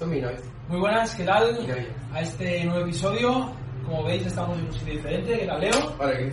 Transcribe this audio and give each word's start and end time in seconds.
Muy 0.00 0.78
buenas, 0.78 1.12
¿qué 1.16 1.24
tal? 1.24 1.66
A 2.12 2.20
este 2.20 2.64
nuevo 2.64 2.82
episodio. 2.82 3.50
Como 3.84 4.04
veis, 4.04 4.24
estamos 4.26 4.56
en 4.58 4.66
un 4.66 4.72
sitio 4.72 4.94
diferente. 4.94 5.38
¿Qué 5.40 5.46
tal, 5.46 5.60
Leo? 5.60 5.96
Para 5.98 6.16
qué. 6.16 6.32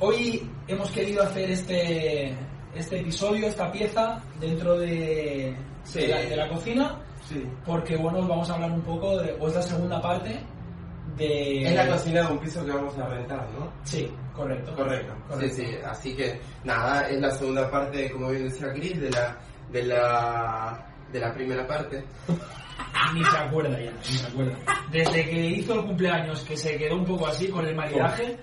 Hoy 0.00 0.50
hemos 0.68 0.90
querido 0.90 1.22
hacer 1.22 1.50
este, 1.50 2.36
este 2.74 3.00
episodio, 3.00 3.46
esta 3.46 3.70
pieza, 3.72 4.22
dentro 4.38 4.78
de, 4.78 5.56
Sí. 5.84 6.00
de, 6.00 6.08
la, 6.08 6.16
de 6.20 6.36
la 6.36 6.48
cocina, 6.50 7.00
Sí. 7.26 7.42
porque, 7.64 7.96
bueno, 7.96 8.18
os 8.18 8.28
vamos 8.28 8.50
a 8.50 8.54
hablar 8.54 8.70
un 8.72 8.82
poco, 8.82 9.16
de, 9.18 9.32
o 9.40 9.48
es 9.48 9.54
la 9.54 9.62
segunda 9.62 10.00
parte 10.02 10.38
de... 11.16 11.62
Es 11.62 11.74
la 11.74 11.88
cocina 11.88 12.20
de 12.26 12.32
un 12.32 12.38
piso 12.38 12.64
que 12.66 12.72
vamos 12.72 12.98
a 12.98 13.06
rentar, 13.08 13.48
¿no? 13.58 13.72
Sí, 13.84 14.10
correcto. 14.34 14.74
Correcto. 14.74 15.14
Correcto. 15.28 15.54
Sí, 15.56 15.64
sí. 15.64 15.76
Así 15.86 16.14
que, 16.16 16.38
nada, 16.64 17.08
es 17.08 17.18
la 17.20 17.30
segunda 17.30 17.70
parte, 17.70 18.10
como 18.10 18.28
bien 18.28 18.44
decía 18.44 18.72
Chris, 18.74 19.00
de 19.00 19.10
la, 19.10 19.38
de 19.70 19.82
la, 19.84 20.86
de 21.12 21.20
la 21.20 21.32
primera 21.34 21.66
parte. 21.66 22.04
Ni 23.14 23.22
se 23.24 23.36
acuerda 23.36 23.78
ya, 23.80 23.90
ni 23.92 24.16
se 24.16 24.26
acuerda. 24.26 24.56
Desde 24.90 25.28
que 25.28 25.46
hizo 25.48 25.74
el 25.74 25.84
cumpleaños, 25.86 26.42
que 26.42 26.56
se 26.56 26.76
quedó 26.76 26.96
un 26.96 27.04
poco 27.04 27.26
así 27.26 27.48
con 27.48 27.66
el 27.66 27.74
maridaje, 27.74 28.38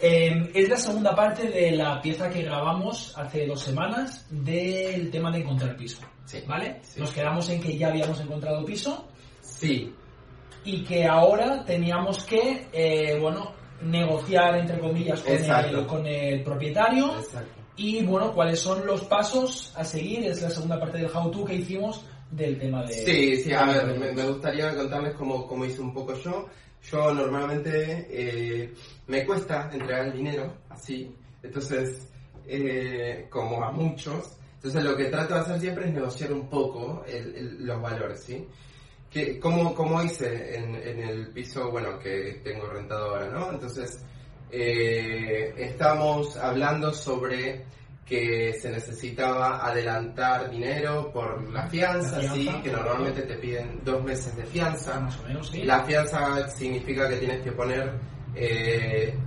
Eh, 0.00 0.50
es 0.54 0.68
la 0.68 0.76
segunda 0.76 1.14
parte 1.14 1.48
de 1.48 1.72
la 1.72 2.00
pieza 2.00 2.28
que 2.30 2.42
grabamos 2.42 3.16
hace 3.16 3.46
dos 3.46 3.60
semanas 3.62 4.26
del 4.30 5.10
tema 5.10 5.30
de 5.30 5.38
encontrar 5.40 5.76
piso. 5.76 6.00
Sí. 6.24 6.42
¿Vale? 6.46 6.80
Sí. 6.82 7.00
Nos 7.00 7.10
quedamos 7.12 7.48
en 7.50 7.60
que 7.60 7.76
ya 7.76 7.88
habíamos 7.88 8.20
encontrado 8.20 8.64
piso 8.64 9.08
Sí. 9.40 9.94
y 10.64 10.82
que 10.84 11.06
ahora 11.06 11.64
teníamos 11.64 12.24
que, 12.24 12.68
eh, 12.72 13.18
bueno, 13.20 13.52
negociar, 13.82 14.56
entre 14.58 14.78
comillas, 14.78 15.22
con 15.22 15.34
el, 15.34 15.86
con 15.86 16.06
el 16.06 16.42
propietario 16.42 17.14
Exacto. 17.18 17.60
Y, 17.76 18.02
bueno, 18.04 18.32
cuáles 18.34 18.60
son 18.60 18.86
los 18.86 19.02
pasos 19.04 19.72
a 19.76 19.84
seguir. 19.84 20.24
Es 20.26 20.42
la 20.42 20.50
segunda 20.50 20.78
parte 20.80 20.98
del 20.98 21.10
how-to 21.14 21.44
que 21.44 21.54
hicimos 21.56 22.04
del 22.30 22.58
tema 22.58 22.82
de... 22.84 22.92
Sí, 22.92 23.36
sí, 23.36 23.52
a 23.52 23.64
ver, 23.66 23.98
me, 23.98 24.12
me 24.12 24.26
gustaría 24.26 24.74
contarles 24.74 25.14
cómo, 25.14 25.46
cómo 25.46 25.64
hice 25.64 25.80
un 25.80 25.92
poco 25.94 26.14
yo. 26.14 26.46
Yo 26.90 27.12
normalmente 27.12 28.06
eh, 28.10 28.72
me 29.08 29.24
cuesta 29.26 29.68
entregar 29.72 30.06
el 30.06 30.12
dinero 30.12 30.54
así, 30.68 31.12
entonces, 31.42 32.08
eh, 32.46 33.26
como 33.28 33.62
a 33.64 33.72
muchos, 33.72 34.36
entonces 34.56 34.84
lo 34.84 34.96
que 34.96 35.06
trato 35.06 35.34
de 35.34 35.40
hacer 35.40 35.60
siempre 35.60 35.86
es 35.88 35.92
negociar 35.94 36.32
un 36.32 36.48
poco 36.48 37.04
el- 37.08 37.34
el- 37.34 37.66
los 37.66 37.82
valores, 37.82 38.22
¿sí? 38.22 38.46
Que, 39.10 39.38
como, 39.40 39.74
como 39.74 40.00
hice 40.02 40.56
en, 40.56 40.74
en 40.76 41.00
el 41.00 41.28
piso, 41.32 41.70
bueno, 41.72 41.98
que 41.98 42.40
tengo 42.44 42.66
rentado 42.68 43.10
ahora, 43.16 43.30
¿no? 43.30 43.50
Entonces, 43.52 44.04
eh, 44.50 45.54
estamos 45.58 46.36
hablando 46.36 46.92
sobre 46.92 47.64
que 48.04 48.54
se 48.60 48.70
necesitaba 48.70 49.66
adelantar 49.66 50.48
dinero 50.48 51.10
por 51.12 51.52
la 51.52 51.66
fianza, 51.66 52.22
La 52.22 52.32
sí, 52.32 52.48
que 52.62 52.70
normalmente 52.70 53.22
te 53.22 53.34
piden 53.34 53.80
dos 53.84 54.02
meses 54.04 54.36
de 54.36 54.44
fianza. 54.44 55.00
Más 55.00 55.18
o 55.18 55.26
menos, 55.26 55.48
sí. 55.48 55.64
La 55.64 55.82
fianza 55.82 56.48
significa 56.48 57.08
que 57.08 57.16
tienes 57.16 57.42
que 57.42 57.50
poner 57.50 57.92
eh, 58.36 59.18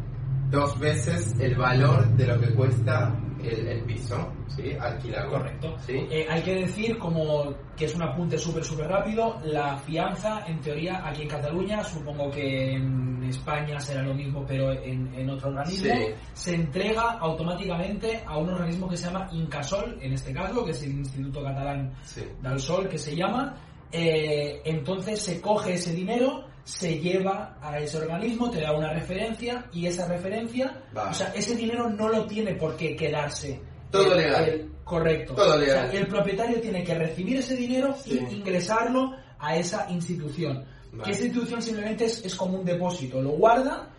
dos 0.50 0.80
veces 0.80 1.36
el 1.40 1.56
valor 1.56 2.08
de 2.16 2.28
lo 2.28 2.40
que 2.40 2.54
cuesta 2.54 3.14
el, 3.44 3.68
el 3.68 3.82
piso, 3.84 4.32
¿sí? 4.48 4.74
Alquilarlo. 4.80 5.32
Correcto. 5.32 5.76
¿sí? 5.86 5.94
Eh, 6.10 6.26
hay 6.30 6.42
que 6.42 6.56
decir, 6.56 6.98
como 6.98 7.54
que 7.76 7.86
es 7.86 7.96
un 7.96 8.04
apunte 8.04 8.38
súper, 8.38 8.64
súper 8.64 8.88
rápido, 8.88 9.38
la 9.44 9.78
fianza, 9.78 10.44
en 10.48 10.60
teoría, 10.62 11.02
aquí 11.08 11.22
en 11.24 11.28
Cataluña, 11.30 11.84
supongo 11.84 12.30
que 12.30 12.74
en 12.74 13.24
España 13.24 13.80
será 13.80 14.02
lo 14.04 14.14
mismo, 14.14 14.44
pero 14.48 14.72
en, 14.74 15.14
en 15.14 15.30
otro 15.30 15.50
organismo, 15.50 15.94
Sí. 15.94 16.14
se 16.34 16.56
entrega 16.56 17.12
automáticamente 17.20 18.22
a 18.26 18.38
un 18.38 18.50
organismo 18.50 18.90
que 18.90 18.98
se 18.98 19.06
llama 19.08 19.28
Incasol, 19.32 19.98
en 20.02 20.14
este 20.14 20.34
caso, 20.34 20.66
que 20.66 20.72
es 20.72 20.84
el 20.84 20.92
Instituto 20.92 21.42
Catalán 21.44 21.94
Sí. 22.04 22.22
del 22.42 22.60
Sol, 22.60 22.88
que 22.90 22.98
se 22.98 23.16
llama. 23.16 23.56
Eh, 23.92 24.62
entonces 24.66 25.22
se 25.22 25.42
coge 25.42 25.74
ese 25.74 25.94
dinero, 25.94 26.46
se 26.64 27.00
lleva 27.00 27.58
a 27.62 27.80
ese 27.80 27.98
organismo, 27.98 28.50
te 28.52 28.62
da 28.62 28.74
una 28.74 28.94
referencia 28.94 29.66
y 29.74 29.86
esa 29.88 30.08
referencia, 30.08 30.84
o 31.10 31.14
sea, 31.14 31.34
ese 31.36 31.56
dinero 31.56 31.90
no 31.90 32.10
lo 32.10 32.26
tiene 32.26 32.54
por 32.56 32.76
qué 32.78 32.96
quedarse. 32.96 33.62
Todo 33.92 34.14
el- 34.14 34.20
legal. 34.20 34.50
el- 34.50 34.72
correcto. 34.84 35.34
Todo 35.36 35.54
O 35.56 35.58
legal. 35.58 35.90
sea, 35.92 36.00
el 36.00 36.08
propietario 36.08 36.62
tiene 36.62 36.84
que 36.84 36.94
recibir 36.96 37.38
ese 37.38 37.56
dinero 37.56 37.96
Sí. 38.04 38.20
y 38.30 38.36
ingresarlo 38.36 39.16
a 39.40 39.56
esa 39.56 39.88
institución. 39.90 40.66
Vale. 40.92 41.04
Que 41.04 41.12
esa 41.12 41.26
institución 41.26 41.62
simplemente 41.62 42.06
es, 42.06 42.26
es 42.26 42.36
como 42.36 42.60
un 42.60 42.66
depósito, 42.66 43.22
lo 43.22 43.32
guarda 43.32 43.90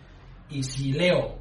y 0.49 0.63
si 0.63 0.91
Leo, 0.93 1.39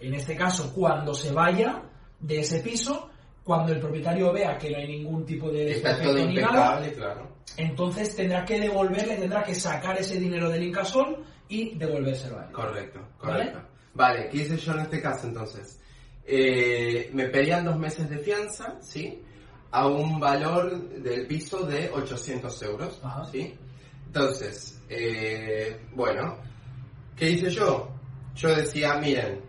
en 0.00 0.14
este 0.14 0.36
caso, 0.36 0.72
cuando 0.74 1.14
se 1.14 1.32
vaya 1.32 1.82
de 2.20 2.40
ese 2.40 2.60
piso, 2.60 3.08
cuando 3.48 3.72
el 3.72 3.80
propietario 3.80 4.30
vea 4.30 4.58
que 4.58 4.68
no 4.68 4.76
hay 4.76 4.86
ningún 4.86 5.24
tipo 5.24 5.50
de 5.50 5.72
Está 5.72 5.98
todo 6.02 6.18
ni 6.26 6.34
nada, 6.34 6.86
claro. 6.92 7.26
entonces 7.56 8.14
tendrá 8.14 8.44
que 8.44 8.60
devolverle, 8.60 9.16
tendrá 9.16 9.42
que 9.42 9.54
sacar 9.54 9.98
ese 9.98 10.20
dinero 10.20 10.50
del 10.50 10.64
Incasol 10.64 11.24
y 11.48 11.74
devolvérselo 11.78 12.40
a 12.40 12.44
él. 12.44 12.52
Correcto, 12.52 13.00
¿Vale? 13.22 13.46
correcto. 13.46 13.60
Vale, 13.94 14.28
¿qué 14.28 14.36
hice 14.36 14.58
yo 14.58 14.72
en 14.74 14.80
este 14.80 15.00
caso 15.00 15.28
entonces? 15.28 15.80
Eh, 16.26 17.08
me 17.14 17.28
pedían 17.28 17.64
dos 17.64 17.78
meses 17.78 18.10
de 18.10 18.18
fianza, 18.18 18.76
¿sí? 18.82 19.22
A 19.70 19.86
un 19.86 20.20
valor 20.20 20.78
del 21.00 21.26
piso 21.26 21.64
de 21.64 21.88
800 21.90 22.62
euros, 22.64 23.00
Ajá. 23.02 23.24
¿sí? 23.32 23.54
Entonces, 24.08 24.78
eh, 24.90 25.86
bueno, 25.94 26.36
¿qué 27.16 27.30
hice 27.30 27.48
yo? 27.48 27.88
Yo 28.34 28.54
decía, 28.54 28.96
miren, 28.96 29.40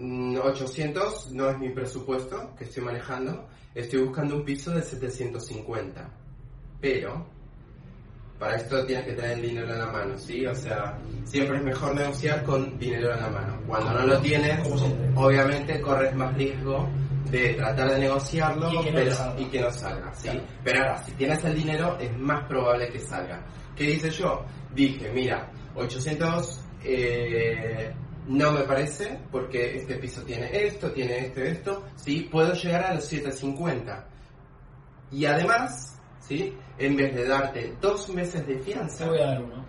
800 0.00 1.32
no 1.32 1.50
es 1.50 1.58
mi 1.58 1.70
presupuesto 1.70 2.54
que 2.56 2.64
estoy 2.64 2.84
manejando, 2.84 3.48
estoy 3.74 4.02
buscando 4.02 4.36
un 4.36 4.44
piso 4.44 4.70
de 4.72 4.82
750, 4.82 6.08
pero 6.80 7.26
para 8.38 8.56
esto 8.56 8.86
tienes 8.86 9.04
que 9.04 9.12
tener 9.14 9.32
el 9.32 9.42
dinero 9.42 9.72
en 9.72 9.78
la 9.80 9.86
mano, 9.90 10.16
¿sí? 10.16 10.46
O 10.46 10.54
sea, 10.54 10.96
siempre 11.24 11.56
es 11.58 11.64
mejor 11.64 11.94
negociar 11.96 12.44
con 12.44 12.78
dinero 12.78 13.12
en 13.12 13.20
la 13.20 13.28
mano. 13.30 13.60
Cuando 13.66 13.92
no 13.94 14.06
lo 14.06 14.20
tienes, 14.20 14.60
obviamente 15.16 15.80
corres 15.80 16.14
más 16.14 16.32
riesgo 16.36 16.88
de 17.32 17.54
tratar 17.54 17.90
de 17.90 17.98
negociarlo 17.98 18.72
Y 18.72 18.84
que 18.84 18.90
no 18.92 18.98
pero- 18.98 19.12
salga. 19.12 19.40
y 19.40 19.44
que 19.46 19.60
no 19.60 19.70
salga, 19.72 20.14
¿sí? 20.14 20.28
Claro. 20.28 20.42
Pero 20.64 20.78
ahora, 20.80 21.02
si 21.02 21.12
tienes 21.12 21.44
el 21.44 21.54
dinero, 21.56 21.98
es 21.98 22.16
más 22.16 22.44
probable 22.46 22.88
que 22.90 23.00
salga. 23.00 23.44
¿Qué 23.74 23.90
hice 23.90 24.10
yo? 24.10 24.44
Dije, 24.72 25.10
mira, 25.12 25.50
800 25.74 26.60
eh, 26.84 27.92
no 28.28 28.52
me 28.52 28.60
parece, 28.60 29.18
porque 29.32 29.78
este 29.78 29.96
piso 29.96 30.22
tiene 30.22 30.66
esto, 30.66 30.92
tiene 30.92 31.26
esto, 31.26 31.40
esto, 31.40 31.86
¿sí? 31.96 32.28
Puedo 32.30 32.52
llegar 32.52 32.84
a 32.84 32.94
los 32.94 33.04
750. 33.04 34.06
Y 35.10 35.24
además, 35.24 35.98
¿sí? 36.20 36.54
En 36.76 36.94
vez 36.94 37.14
de 37.14 37.26
darte 37.26 37.74
dos 37.80 38.08
meses 38.10 38.46
de 38.46 38.56
Te 38.56 38.62
fianza, 38.62 39.08
voy 39.08 39.18
a 39.18 39.26
dar 39.26 39.42
uno. 39.42 39.66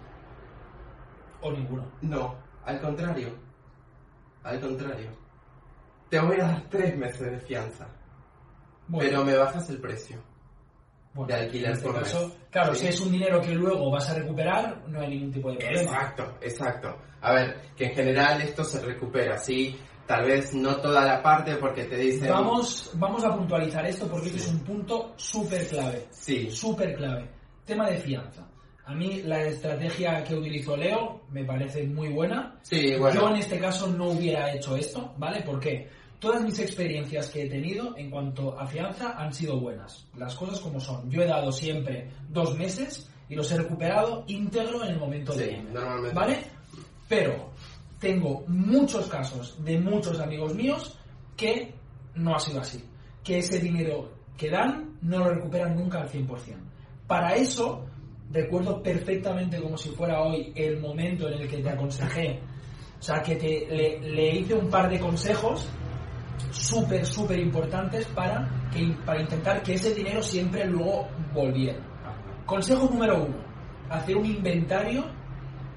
O 1.41 1.51
ninguno. 1.51 1.89
no, 2.01 2.35
al 2.65 2.81
contrario. 2.81 3.33
Al 4.43 4.59
contrario. 4.59 5.09
Te 6.09 6.19
voy 6.19 6.39
a 6.41 6.47
dar 6.47 6.69
tres 6.69 6.97
meses 6.97 7.31
de 7.31 7.39
fianza, 7.39 7.87
Bueno, 8.87 9.09
pero 9.09 9.25
me 9.25 9.37
bajas 9.37 9.69
el 9.69 9.79
precio. 9.79 10.17
Bueno, 11.13 11.27
de 11.35 11.41
alquiler 11.41 11.65
en 11.71 11.71
este 11.77 11.85
por 11.87 11.99
caso, 11.99 12.27
mes. 12.27 12.37
claro, 12.51 12.73
Sí. 12.75 12.81
si 12.81 12.87
es 12.87 13.01
un 13.01 13.11
dinero 13.11 13.41
que 13.41 13.53
luego 13.53 13.91
vas 13.91 14.09
a 14.09 14.13
recuperar, 14.15 14.83
no 14.87 15.01
hay 15.01 15.09
ningún 15.09 15.31
tipo 15.31 15.51
de 15.51 15.57
problema. 15.57 15.81
Exacto, 15.81 16.37
exacto. 16.41 16.97
A 17.21 17.33
ver, 17.33 17.61
que 17.75 17.85
en 17.85 17.93
general 17.95 18.41
esto 18.41 18.63
se 18.63 18.79
recupera, 18.85 19.37
¿sí? 19.37 19.77
Tal 20.07 20.25
vez 20.25 20.53
no 20.55 20.77
toda 20.77 21.05
la 21.05 21.21
parte 21.21 21.55
porque 21.57 21.83
te 21.83 21.97
dicen... 21.97 22.29
Vamos, 22.31 22.91
vamos 22.95 23.23
a 23.23 23.35
puntualizar 23.35 23.85
esto 23.85 24.07
porque 24.07 24.27
este 24.27 24.39
es 24.39 24.47
un 24.47 24.59
punto 24.63 25.13
súper 25.17 25.67
clave. 25.67 26.07
Sí, 26.09 26.49
Súper 26.49 26.95
clave. 26.95 27.29
Tema 27.65 27.89
de 27.89 27.97
fianza. 27.97 28.47
A 28.85 28.95
mí 28.95 29.21
la 29.23 29.43
estrategia 29.43 30.23
que 30.23 30.33
utilizó 30.33 30.75
Leo 30.75 31.21
me 31.29 31.43
parece 31.45 31.83
muy 31.85 32.09
buena. 32.09 32.57
sí, 32.63 32.95
bueno. 32.97 33.21
Yo 33.21 33.29
en 33.29 33.35
este 33.35 33.59
caso 33.59 33.85
no 33.85 34.09
hubiera 34.09 34.51
hecho 34.51 34.75
esto, 34.75 35.13
¿vale? 35.19 35.43
Porque 35.45 35.87
todas 36.19 36.41
mis 36.43 36.59
experiencias 36.59 37.29
que 37.29 37.43
he 37.43 37.49
tenido 37.49 37.95
en 37.97 38.09
cuanto 38.09 38.57
a 38.59 38.67
fianza 38.67 39.11
han 39.17 39.33
sido 39.33 39.59
buenas. 39.59 40.05
Las 40.17 40.35
cosas 40.35 40.59
como 40.59 40.79
son. 40.79 41.09
Yo 41.09 41.21
he 41.21 41.25
dado 41.27 41.51
siempre 41.51 42.09
dos 42.29 42.57
meses 42.57 43.09
y 43.29 43.35
los 43.35 43.51
he 43.51 43.57
recuperado 43.57 44.23
íntegro 44.27 44.83
en 44.83 44.91
el 44.91 44.99
momento 44.99 45.33
Sí, 45.33 45.39
de... 45.39 45.63
normalmente. 45.63 46.15
¿Vale? 46.15 46.37
Pero 47.07 47.49
tengo 47.99 48.43
muchos 48.47 49.07
casos 49.07 49.63
de 49.63 49.79
muchos 49.79 50.19
amigos 50.19 50.53
míos 50.55 50.97
que 51.37 51.73
no 52.15 52.35
ha 52.35 52.39
sido 52.39 52.61
así. 52.61 52.83
que 53.23 53.39
ese 53.39 53.59
dinero 53.59 54.11
que 54.37 54.49
dan 54.49 54.97
no 55.01 55.19
lo 55.19 55.29
recuperan 55.33 55.75
nunca 55.75 56.01
al 56.01 56.09
100%. 56.09 56.27
Para 57.07 57.35
eso, 57.35 57.85
recuerdo 58.31 58.81
perfectamente 58.81 59.61
como 59.61 59.77
si 59.77 59.89
fuera 59.89 60.21
hoy 60.21 60.51
el 60.55 60.79
momento 60.79 61.27
en 61.27 61.41
el 61.41 61.47
que 61.47 61.57
te 61.57 61.69
aconsejé, 61.69 62.39
o 62.99 63.01
sea, 63.01 63.21
que 63.21 63.35
te, 63.35 63.67
le, 63.69 63.99
le 63.99 64.35
hice 64.35 64.53
un 64.55 64.69
par 64.69 64.89
de 64.89 64.99
consejos 64.99 65.67
súper, 66.51 67.05
súper 67.05 67.39
importantes 67.39 68.05
para, 68.07 68.49
que, 68.71 68.95
para 69.05 69.21
intentar 69.21 69.61
que 69.63 69.73
ese 69.73 69.93
dinero 69.93 70.21
siempre 70.21 70.65
luego 70.65 71.07
volviera. 71.33 71.79
Consejo 72.45 72.89
número 72.91 73.23
uno, 73.23 73.37
hacer 73.89 74.17
un 74.17 74.25
inventario 74.25 75.05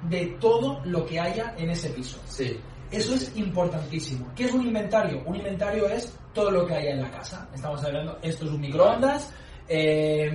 de 0.08 0.26
todo 0.40 0.80
lo 0.84 1.04
que 1.04 1.20
haya 1.20 1.54
en 1.56 1.70
ese 1.70 1.90
piso. 1.90 2.20
Sí. 2.24 2.58
Eso 2.90 3.14
es 3.14 3.34
importantísimo. 3.36 4.30
¿Qué 4.34 4.44
es 4.44 4.52
un 4.52 4.66
inventario? 4.66 5.22
Un 5.24 5.36
inventario 5.36 5.88
es 5.88 6.18
todo 6.34 6.50
lo 6.50 6.66
que 6.66 6.74
haya 6.74 6.90
en 6.90 7.02
la 7.02 7.10
casa. 7.10 7.48
Estamos 7.54 7.82
hablando, 7.84 8.18
esto 8.22 8.44
es 8.44 8.50
un 8.50 8.60
microondas, 8.60 9.32
eh, 9.68 10.30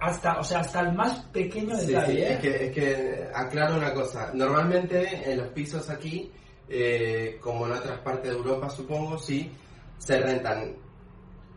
hasta, 0.00 0.38
o 0.38 0.44
sea, 0.44 0.60
hasta 0.60 0.80
el 0.80 0.92
más 0.94 1.20
pequeño 1.32 1.76
detalle. 1.76 2.12
sí, 2.12 2.18
¿eh? 2.20 2.32
es, 2.32 2.38
que, 2.38 2.66
es 2.66 2.72
que 2.72 3.28
aclaro 3.34 3.76
una 3.76 3.92
cosa. 3.92 4.30
Normalmente 4.34 5.30
en 5.30 5.38
los 5.38 5.48
pisos 5.48 5.88
aquí, 5.90 6.30
eh, 6.68 7.38
como 7.40 7.66
en 7.66 7.72
otras 7.72 7.98
partes 8.00 8.30
de 8.30 8.36
Europa 8.36 8.68
supongo, 8.70 9.18
sí, 9.18 9.50
se 9.98 10.20
rentan 10.20 10.76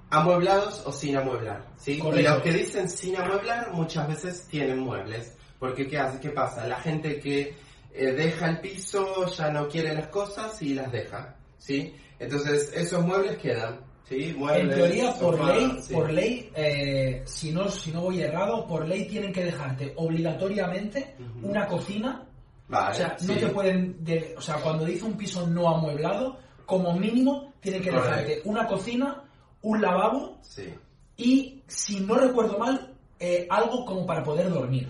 amueblados 0.10 0.84
o 0.86 0.92
sin 0.92 1.16
amueblar. 1.18 1.66
¿sí? 1.78 2.02
Y 2.04 2.22
los 2.22 2.42
que 2.42 2.52
dicen 2.52 2.90
sin 2.90 3.16
amueblar 3.16 3.72
muchas 3.74 4.08
veces 4.08 4.48
tienen 4.48 4.80
muebles. 4.80 5.36
Porque 5.58 5.88
¿qué 5.88 5.98
hace? 5.98 6.20
¿Qué 6.20 6.30
pasa? 6.30 6.68
La 6.68 6.80
gente 6.80 7.20
que 7.20 7.56
eh, 7.94 8.12
deja 8.14 8.50
el 8.50 8.60
piso 8.60 9.26
ya 9.28 9.50
no 9.52 9.68
quiere 9.68 9.94
las 9.94 10.08
cosas 10.08 10.62
y 10.62 10.74
las 10.74 10.92
deja. 10.92 11.36
¿sí? 11.58 11.94
Entonces 12.20 12.72
esos 12.76 13.06
muebles 13.06 13.38
quedan. 13.38 13.80
¿sí? 14.08 14.30
En 14.30 14.40
Muebles, 14.40 14.76
teoría, 14.76 15.14
por 15.14 15.38
sofás, 15.38 15.56
ley, 15.56 15.78
sí. 15.82 15.94
por 15.94 16.12
ley 16.12 16.52
eh, 16.56 17.22
si, 17.26 17.52
no, 17.52 17.70
si 17.70 17.92
no 17.92 18.02
voy 18.02 18.22
errado, 18.22 18.68
por 18.68 18.88
ley 18.88 19.08
tienen 19.08 19.32
que 19.32 19.46
dejarte 19.46 19.94
obligatoriamente 19.96 21.16
Ujú. 21.20 21.50
una 21.50 21.68
cocina. 21.68 22.28
Vale, 22.72 22.92
o 22.92 22.94
sea, 22.96 23.18
no 23.22 23.34
sí. 23.34 23.40
te 23.40 23.48
pueden. 23.50 24.04
de- 24.04 24.34
o 24.38 24.42
sea, 24.42 24.56
cuando 24.56 24.86
dice 24.86 25.06
un 25.06 25.14
piso 25.18 25.46
no 25.46 25.68
amueblado, 25.70 26.38
como 26.66 26.94
mínimo 26.98 27.54
tienen 27.60 27.82
que 27.84 27.92
dejarte 27.92 28.42
una 28.46 28.66
cocina, 28.66 29.24
un 29.62 29.82
lavabo 29.82 30.38
Sí. 30.42 30.74
y, 31.18 31.62
si 31.68 32.00
no 32.00 32.16
recuerdo 32.16 32.58
mal, 32.58 32.94
eh, 33.20 33.46
algo 33.50 33.86
como 33.86 34.06
para 34.06 34.24
poder 34.24 34.50
dormir. 34.50 34.88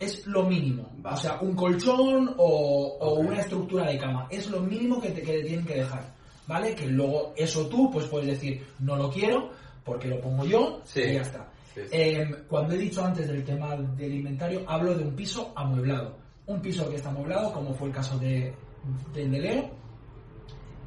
Es 0.00 0.26
lo 0.26 0.44
mínimo. 0.44 0.88
Vale. 0.98 1.16
O 1.16 1.18
sea, 1.20 1.38
un 1.40 1.54
colchón 1.54 2.34
o, 2.38 3.14
una 3.20 3.40
estructura 3.40 3.86
de 3.86 3.98
cama. 3.98 4.26
Es 4.30 4.48
lo 4.48 4.60
mínimo 4.60 5.00
que 5.00 5.10
te, 5.10 5.22
que 5.22 5.32
te 5.34 5.42
tienen 5.44 5.66
que 5.66 5.74
dejar. 5.76 6.04
¿Vale? 6.46 6.74
Que 6.74 6.86
luego 6.86 7.34
eso 7.36 7.66
tú 7.66 7.90
pues 7.90 8.06
puedes 8.06 8.28
decir, 8.28 8.64
no 8.78 8.96
lo 8.96 9.10
quiero 9.10 9.50
porque 9.84 10.08
lo 10.08 10.20
pongo 10.20 10.44
yo 10.46 10.80
Sí. 10.84 11.00
y 11.02 11.14
ya 11.14 11.20
está. 11.22 11.48
Eh, 11.76 12.26
cuando 12.48 12.74
he 12.74 12.78
dicho 12.78 13.04
antes 13.04 13.28
del 13.28 13.44
tema 13.44 13.76
del 13.76 14.14
inventario, 14.14 14.64
hablo 14.66 14.94
de 14.94 15.04
un 15.04 15.14
piso 15.14 15.52
amueblado. 15.54 16.16
Un 16.48 16.60
piso 16.60 16.88
que 16.90 16.96
está 16.96 17.10
amueblado, 17.10 17.52
como 17.52 17.72
fue 17.74 17.88
el 17.88 17.94
caso 17.94 18.18
de, 18.18 18.52
del 19.14 19.30
de 19.30 19.38
Leo, 19.38 19.70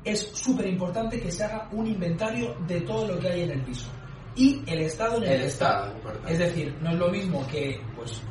es 0.04 0.32
súper 0.34 0.68
importante 0.68 1.22
que 1.22 1.32
se 1.32 1.44
haga 1.44 1.70
un 1.72 1.88
inventario 1.88 2.56
de 2.68 2.82
todo 2.82 3.08
lo 3.08 3.20
que 3.20 3.30
hay 3.30 3.42
en 3.44 3.52
el 3.52 3.62
piso. 3.62 3.88
Y 4.36 4.64
el 4.66 4.82
estado 4.82 5.18
en 5.18 5.24
el, 5.24 5.42
estado, 5.42 5.94
importante. 5.96 6.34
Es 6.34 6.40
decir, 6.40 6.76
no 6.82 6.92
es 6.92 6.98
lo 6.98 7.10
mismo 7.10 7.46
que, 7.48 7.80
pues, 7.96 8.22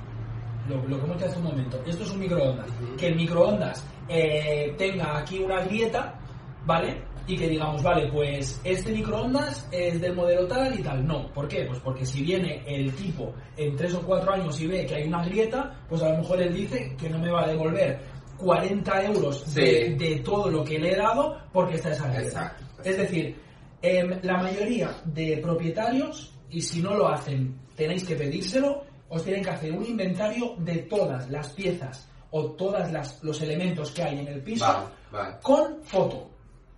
lo, 0.68 0.76
lo 0.88 0.98
que 0.98 1.04
hemos 1.04 1.16
dicho 1.16 1.30
hace 1.30 1.38
un 1.38 1.44
momento, 1.44 1.82
esto 1.86 2.02
es 2.04 2.10
un 2.10 2.18
microondas, 2.18 2.68
que 2.98 3.06
el 3.06 3.16
microondas 3.16 3.84
eh, 4.08 4.74
tenga 4.76 5.18
aquí 5.18 5.38
una 5.38 5.60
grieta, 5.60 6.18
¿vale? 6.66 7.02
Y 7.30 7.36
que 7.36 7.48
digamos, 7.48 7.80
vale, 7.80 8.10
pues 8.10 8.60
este 8.64 8.90
microondas 8.90 9.68
es 9.70 10.00
del 10.00 10.16
modelo 10.16 10.48
tal 10.48 10.76
y 10.78 10.82
tal. 10.82 11.06
No, 11.06 11.28
¿por 11.32 11.46
qué? 11.46 11.64
Pues 11.64 11.78
porque 11.78 12.04
si 12.04 12.22
viene 12.24 12.60
el 12.66 12.92
tipo 12.94 13.32
en 13.56 13.76
tres 13.76 13.94
o 13.94 14.02
cuatro 14.02 14.32
años 14.32 14.60
y 14.60 14.66
ve 14.66 14.84
que 14.84 14.96
hay 14.96 15.06
una 15.06 15.24
grieta, 15.24 15.78
pues 15.88 16.02
a 16.02 16.08
lo 16.10 16.18
mejor 16.18 16.42
él 16.42 16.52
dice 16.52 16.96
que 16.98 17.08
no 17.08 17.20
me 17.20 17.30
va 17.30 17.44
a 17.44 17.46
devolver 17.46 18.00
40 18.36 19.04
euros 19.04 19.42
Sí. 19.46 19.60
de, 19.60 19.94
de 19.96 20.16
todo 20.24 20.50
lo 20.50 20.64
que 20.64 20.78
le 20.80 20.90
he 20.92 20.96
dado 20.96 21.36
porque 21.52 21.76
está 21.76 21.92
esa 21.92 22.08
grieta. 22.08 22.26
Exacto. 22.26 22.64
Es 22.82 22.96
decir, 22.96 23.36
em, 23.80 24.10
la 24.22 24.38
mayoría 24.38 24.90
de 25.04 25.36
propietarios, 25.36 26.32
y 26.50 26.60
si 26.60 26.82
no 26.82 26.94
lo 26.96 27.08
hacen, 27.08 27.54
tenéis 27.76 28.02
que 28.04 28.16
pedírselo, 28.16 28.82
os 29.08 29.22
tienen 29.22 29.44
que 29.44 29.50
hacer 29.50 29.70
un 29.72 29.84
inventario 29.86 30.54
de 30.58 30.78
todas 30.78 31.30
las 31.30 31.50
piezas 31.52 32.08
o 32.32 32.46
todos 32.52 32.88
los 33.22 33.40
elementos 33.42 33.92
que 33.92 34.02
hay 34.02 34.18
en 34.18 34.26
el 34.28 34.42
piso 34.42 34.64
Vale, 34.66 34.86
vale. 35.12 35.36
con 35.42 35.82
foto. 35.84 36.28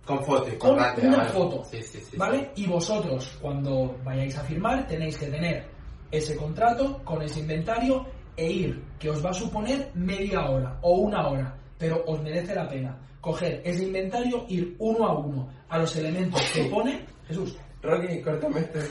Con 0.05 0.23
foto, 0.23 0.43
Con 0.43 0.51
importante, 0.71 1.07
una 1.07 1.17
vale. 1.17 1.29
foto. 1.29 1.63
Sí, 1.63 1.81
sí, 1.81 1.99
sí. 1.99 2.17
¿Vale? 2.17 2.51
Y 2.55 2.67
vosotros, 2.67 3.37
cuando 3.41 3.95
vayáis 4.03 4.37
a 4.37 4.43
firmar, 4.43 4.85
tenéis 4.87 5.17
que 5.17 5.27
tener 5.27 5.65
ese 6.11 6.35
contrato 6.35 7.01
con 7.03 7.21
ese 7.21 7.39
inventario 7.39 8.05
e 8.35 8.51
ir, 8.51 8.83
que 8.99 9.09
os 9.09 9.23
va 9.25 9.29
a 9.29 9.33
suponer 9.33 9.91
media 9.93 10.49
hora 10.49 10.77
o 10.81 10.97
una 10.97 11.27
hora, 11.27 11.55
pero 11.77 12.03
os 12.05 12.21
merece 12.21 12.53
la 12.53 12.67
pena 12.67 12.99
coger 13.21 13.61
ese 13.63 13.85
inventario, 13.85 14.45
ir 14.49 14.75
uno 14.79 15.05
a 15.05 15.17
uno 15.17 15.49
a 15.69 15.77
los 15.77 15.95
elementos 15.95 16.41
que 16.53 16.65
pone, 16.69 17.05
Jesús, 17.27 17.57
Rocky, 17.81 18.21
córtame 18.21 18.59
este. 18.59 18.81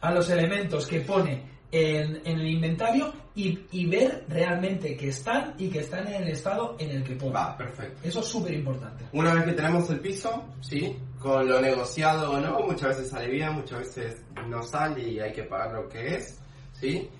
a 0.00 0.10
los 0.12 0.30
elementos 0.30 0.86
que 0.86 1.00
pone 1.00 1.53
en, 1.74 2.22
en 2.24 2.38
el 2.38 2.46
inventario 2.46 3.12
y, 3.34 3.66
y 3.72 3.86
ver 3.86 4.24
realmente 4.28 4.96
que 4.96 5.08
están 5.08 5.54
y 5.58 5.68
que 5.68 5.80
están 5.80 6.06
en 6.06 6.22
el 6.22 6.28
estado 6.28 6.76
en 6.78 6.90
el 6.90 7.02
que 7.02 7.16
pone. 7.16 7.32
Va, 7.32 7.56
perfecto. 7.56 8.00
Eso 8.04 8.20
es 8.20 8.26
súper 8.26 8.54
importante. 8.54 9.06
Una 9.12 9.34
vez 9.34 9.44
que 9.44 9.52
tenemos 9.54 9.90
el 9.90 9.98
piso, 9.98 10.44
sí, 10.60 10.96
con 11.18 11.48
lo 11.48 11.60
negociado 11.60 12.30
o 12.30 12.40
no, 12.40 12.60
muchas 12.60 12.90
veces 12.90 13.10
sale 13.10 13.28
bien, 13.28 13.54
muchas 13.54 13.80
veces 13.80 14.24
no 14.46 14.62
sale 14.62 15.02
y 15.02 15.18
hay 15.18 15.32
que 15.32 15.42
pagar 15.42 15.72
lo 15.72 15.88
que 15.88 16.14
es, 16.14 16.40
sí. 16.72 17.10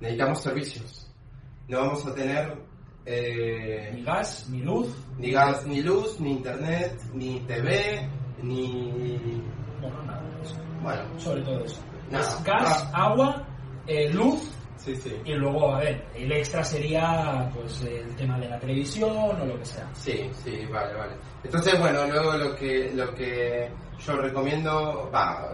Necesitamos 0.00 0.42
servicios. 0.42 1.12
No 1.68 1.80
vamos 1.80 2.06
a 2.06 2.14
tener 2.14 2.56
eh, 3.04 3.90
Ni 3.94 4.02
gas, 4.02 4.48
ni 4.48 4.62
luz, 4.62 4.96
ni 5.18 5.30
gas, 5.30 5.66
ni 5.66 5.82
luz, 5.82 6.18
ni 6.20 6.32
internet, 6.32 6.98
ni 7.12 7.40
TV, 7.40 8.08
ni... 8.42 9.42
bueno, 9.80 10.02
nada 10.04 10.22
de 10.22 10.42
eso. 10.42 10.56
Bueno, 10.82 11.20
sobre 11.20 11.42
todo 11.42 11.64
eso. 11.64 11.80
Nada. 12.10 12.24
Es 12.24 12.44
gas, 12.44 12.90
agua, 12.92 13.46
eh, 13.86 14.10
luz 14.12 14.50
sí, 14.76 14.94
sí. 14.96 15.16
y 15.24 15.32
luego, 15.34 15.74
a 15.74 15.80
ver, 15.80 16.04
el 16.14 16.30
extra 16.32 16.62
sería 16.64 17.50
pues 17.54 17.82
el 17.82 18.14
tema 18.16 18.38
de 18.38 18.48
la 18.48 18.58
televisión 18.58 19.10
o 19.16 19.32
lo 19.44 19.58
que 19.58 19.64
sea. 19.64 19.88
Sí, 19.94 20.30
sí, 20.44 20.64
vale, 20.70 20.94
vale. 20.94 21.12
Entonces, 21.42 21.78
bueno, 21.78 22.06
luego 22.06 22.36
lo 22.36 22.54
que, 22.56 22.90
lo 22.94 23.14
que 23.14 23.70
yo 24.04 24.16
recomiendo, 24.16 25.10
va, 25.12 25.52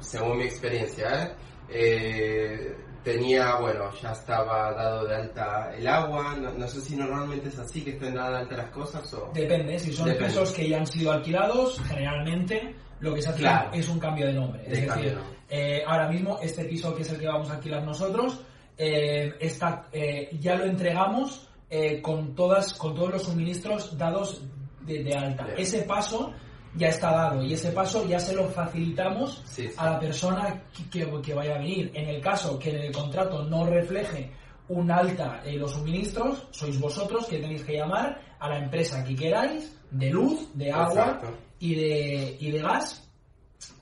según 0.00 0.38
mi 0.38 0.44
experiencia, 0.44 1.24
¿eh? 1.24 1.32
Eh, 1.70 2.76
tenía, 3.02 3.56
bueno, 3.56 3.90
ya 4.00 4.12
estaba 4.12 4.72
dado 4.72 5.06
de 5.06 5.14
alta 5.14 5.70
el 5.76 5.86
agua, 5.86 6.34
no, 6.36 6.52
no 6.52 6.66
sé 6.66 6.80
si 6.80 6.96
normalmente 6.96 7.48
es 7.48 7.58
así 7.58 7.82
que 7.82 7.90
estén 7.90 8.14
dadas 8.14 8.32
de 8.32 8.38
alta 8.38 8.56
las 8.56 8.70
cosas 8.70 9.14
o... 9.14 9.30
Depende, 9.34 9.78
si 9.78 9.92
son 9.92 10.06
Depende. 10.08 10.28
pisos 10.28 10.52
que 10.52 10.68
ya 10.68 10.78
han 10.78 10.86
sido 10.86 11.12
alquilados, 11.12 11.80
generalmente 11.86 12.74
lo 13.00 13.14
que 13.14 13.22
se 13.22 13.28
hace 13.30 13.38
Claro. 13.40 13.70
es 13.72 13.88
un 13.88 13.98
cambio 13.98 14.26
de 14.26 14.32
nombre. 14.34 14.62
Es 14.66 14.80
De 14.80 14.86
decir, 14.86 15.18
eh, 15.50 15.82
ahora 15.86 16.08
mismo 16.08 16.38
este 16.42 16.64
piso 16.64 16.94
que 16.94 17.02
es 17.02 17.10
el 17.10 17.18
que 17.20 17.26
vamos 17.26 17.50
a 17.50 17.54
alquilar 17.54 17.82
nosotros, 17.84 18.40
eh, 18.76 19.34
está, 19.40 19.86
eh, 19.92 20.28
ya 20.40 20.54
lo 20.56 20.64
entregamos 20.64 21.48
eh, 21.70 22.00
con, 22.00 22.34
todas, 22.34 22.72
con 22.74 22.94
todos 22.94 23.10
los 23.12 23.22
suministros 23.24 23.96
dados 23.98 24.42
de, 24.82 25.02
de 25.04 25.14
alta. 25.14 25.44
Bien. 25.44 25.58
Ese 25.58 25.82
paso 25.82 26.32
ya 26.74 26.88
está 26.88 27.10
dado 27.10 27.42
y 27.44 27.52
ese 27.54 27.72
paso 27.72 28.06
ya 28.06 28.18
se 28.20 28.34
lo 28.34 28.48
facilitamos 28.48 29.42
Sí, 29.46 29.66
sí. 29.68 29.74
a 29.76 29.90
la 29.90 29.98
persona 30.00 30.62
que, 30.90 31.04
que- 31.04 31.20
que 31.22 31.34
vaya 31.34 31.56
a 31.56 31.58
venir. 31.58 31.90
En 31.94 32.08
el 32.08 32.20
caso 32.20 32.58
que 32.58 32.70
en 32.70 32.82
el 32.82 32.92
contrato 32.92 33.42
no 33.44 33.66
refleje 33.66 34.30
un 34.68 34.90
alta 34.90 35.40
en 35.44 35.58
los 35.58 35.72
suministros, 35.72 36.46
sois 36.50 36.78
vosotros 36.78 37.26
que 37.26 37.38
tenéis 37.38 37.62
que 37.64 37.76
llamar 37.76 38.20
a 38.38 38.48
la 38.48 38.58
empresa 38.58 39.02
que 39.04 39.14
queráis, 39.16 39.74
de 39.90 40.10
luz, 40.10 40.50
de 40.54 40.70
agua 40.70 41.20
y 41.58 41.74
de, 41.74 42.36
y 42.38 42.50
de 42.50 42.60
gas, 42.60 43.08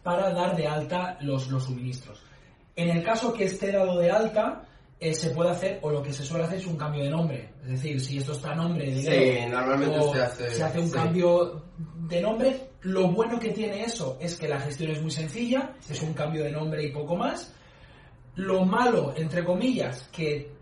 para 0.03 0.33
dar 0.33 0.55
de 0.57 0.67
alta 0.67 1.19
los, 1.21 1.49
los 1.51 1.65
suministros. 1.65 2.23
En 2.77 2.89
el 2.91 3.03
caso 3.03 3.33
que 3.33 3.45
esté 3.45 3.73
dado 3.73 3.99
de 3.99 4.11
alta, 4.11 4.63
eh, 5.01 5.13
se 5.13 5.31
puede 5.31 5.51
hacer, 5.51 5.79
o 5.83 5.91
lo 5.91 6.03
que 6.03 6.13
se 6.13 6.25
suele 6.25 6.45
hacer 6.45 6.59
es 6.59 6.67
un 6.67 6.77
cambio 6.77 7.03
de 7.03 7.11
nombre. 7.11 7.51
Es 7.63 7.69
decir, 7.71 8.01
si 8.01 8.19
esto 8.19 8.33
está 8.33 8.53
a 8.53 8.55
nombre 8.55 8.91
de 8.91 9.03
Sí, 9.03 9.51
normalmente 9.51 9.99
o 9.99 10.13
se 10.15 10.23
hace- 10.23 10.79
un 10.81 10.87
sí. 10.89 10.93
cambio 10.93 11.63
de 12.09 12.21
nombre. 12.23 12.71
Lo 12.83 13.09
bueno 13.11 13.39
que 13.41 13.51
tiene 13.51 13.83
eso 13.83 14.17
es 14.21 14.37
que 14.37 14.47
la 14.49 14.61
gestión 14.61 14.93
es 14.93 15.03
muy 15.03 15.11
sencilla, 15.11 15.75
es 15.91 16.01
un 16.03 16.15
cambio 16.15 16.45
de 16.45 16.53
nombre 16.53 16.85
y 16.85 16.93
poco 16.93 17.17
más. 17.17 17.53
Lo 18.37 18.65
malo, 18.65 19.13
entre 19.17 19.45
comillas, 19.45 20.09
que 20.13 20.55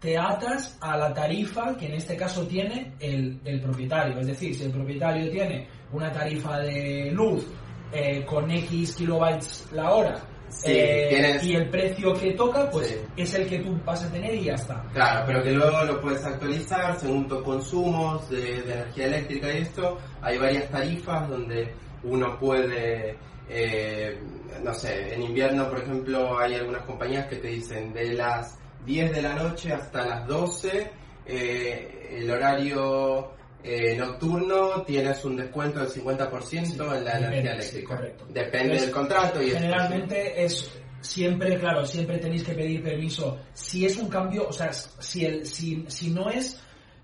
te 0.00 0.16
atas 0.16 0.78
a 0.80 0.96
la 0.96 1.12
tarifa 1.12 1.76
que 1.76 1.86
en 1.86 1.94
este 1.94 2.16
caso 2.16 2.46
tiene 2.46 2.94
el, 3.00 3.38
el 3.44 3.60
propietario. 3.60 4.18
Es 4.20 4.26
decir, 4.28 4.54
si 4.54 4.64
el 4.64 4.70
propietario 4.72 5.30
tiene 5.30 5.68
una 5.92 6.10
tarifa 6.10 6.58
de 6.60 7.10
luz 7.12 7.46
eh, 7.92 8.24
con 8.24 8.50
X 8.50 8.94
kilobytes 8.96 9.68
la 9.72 9.90
hora 9.90 10.22
Sí, 10.48 10.72
eh, 10.72 11.06
tienes- 11.10 11.44
y 11.44 11.54
el 11.54 11.68
precio 11.70 12.12
que 12.14 12.32
toca, 12.32 12.68
pues 12.70 12.88
Sí. 12.88 12.96
es 13.16 13.34
el 13.34 13.46
que 13.46 13.60
tú 13.60 13.78
vas 13.84 14.02
a 14.02 14.10
tener 14.10 14.34
y 14.34 14.44
ya 14.46 14.54
está. 14.54 14.82
Claro, 14.92 15.22
pero 15.24 15.42
que 15.44 15.52
luego 15.52 15.84
lo 15.84 16.00
puedes 16.00 16.24
actualizar 16.24 16.98
según 16.98 17.28
tus 17.28 17.40
consumos 17.42 18.28
de, 18.28 18.60
de 18.62 18.72
energía 18.72 19.06
eléctrica 19.06 19.52
y 19.52 19.58
esto. 19.58 19.98
Hay 20.20 20.38
varias 20.38 20.68
tarifas 20.68 21.28
donde 21.28 21.72
uno 22.02 22.36
puede, 22.36 23.16
eh, 23.48 24.18
no 24.64 24.74
sé, 24.74 25.14
en 25.14 25.22
invierno, 25.22 25.68
por 25.68 25.78
ejemplo, 25.82 26.36
hay 26.38 26.54
algunas 26.56 26.82
compañías 26.82 27.26
que 27.28 27.36
te 27.36 27.46
dicen 27.48 27.92
de 27.92 28.14
las 28.14 28.58
10 28.84 29.12
de 29.12 29.22
la 29.22 29.34
noche 29.34 29.72
hasta 29.72 30.06
las 30.06 30.26
12, 30.26 30.90
eh, 31.26 32.16
el 32.18 32.30
horario 32.30 33.32
eh, 33.62 33.94
nocturno 33.96 34.82
tienes 34.82 35.24
un 35.24 35.36
descuento 35.36 35.80
del 35.80 35.88
50% 35.88 36.96
en 36.96 37.04
la 37.04 37.18
energía 37.18 37.52
eléctrica. 37.52 38.00
Depende 38.28 38.80
del 38.80 38.90
contrato 38.90 39.42
y 39.42 39.50
Generalmente 39.50 40.44
es 40.44 40.70
siempre, 41.00 41.58
claro, 41.58 41.84
siempre 41.84 42.18
tenéis 42.18 42.42
que 42.42 42.54
pedir 42.54 42.82
permiso. 42.82 43.38
Si 43.52 43.84
es 43.84 43.96
un 43.98 44.08
cambio, 44.08 44.48
o 44.48 44.52
sea, 44.52 44.72
si, 44.72 45.24
el, 45.24 45.46
si, 45.46 45.84
si 45.88 46.10
no 46.10 46.30
es 46.30 46.58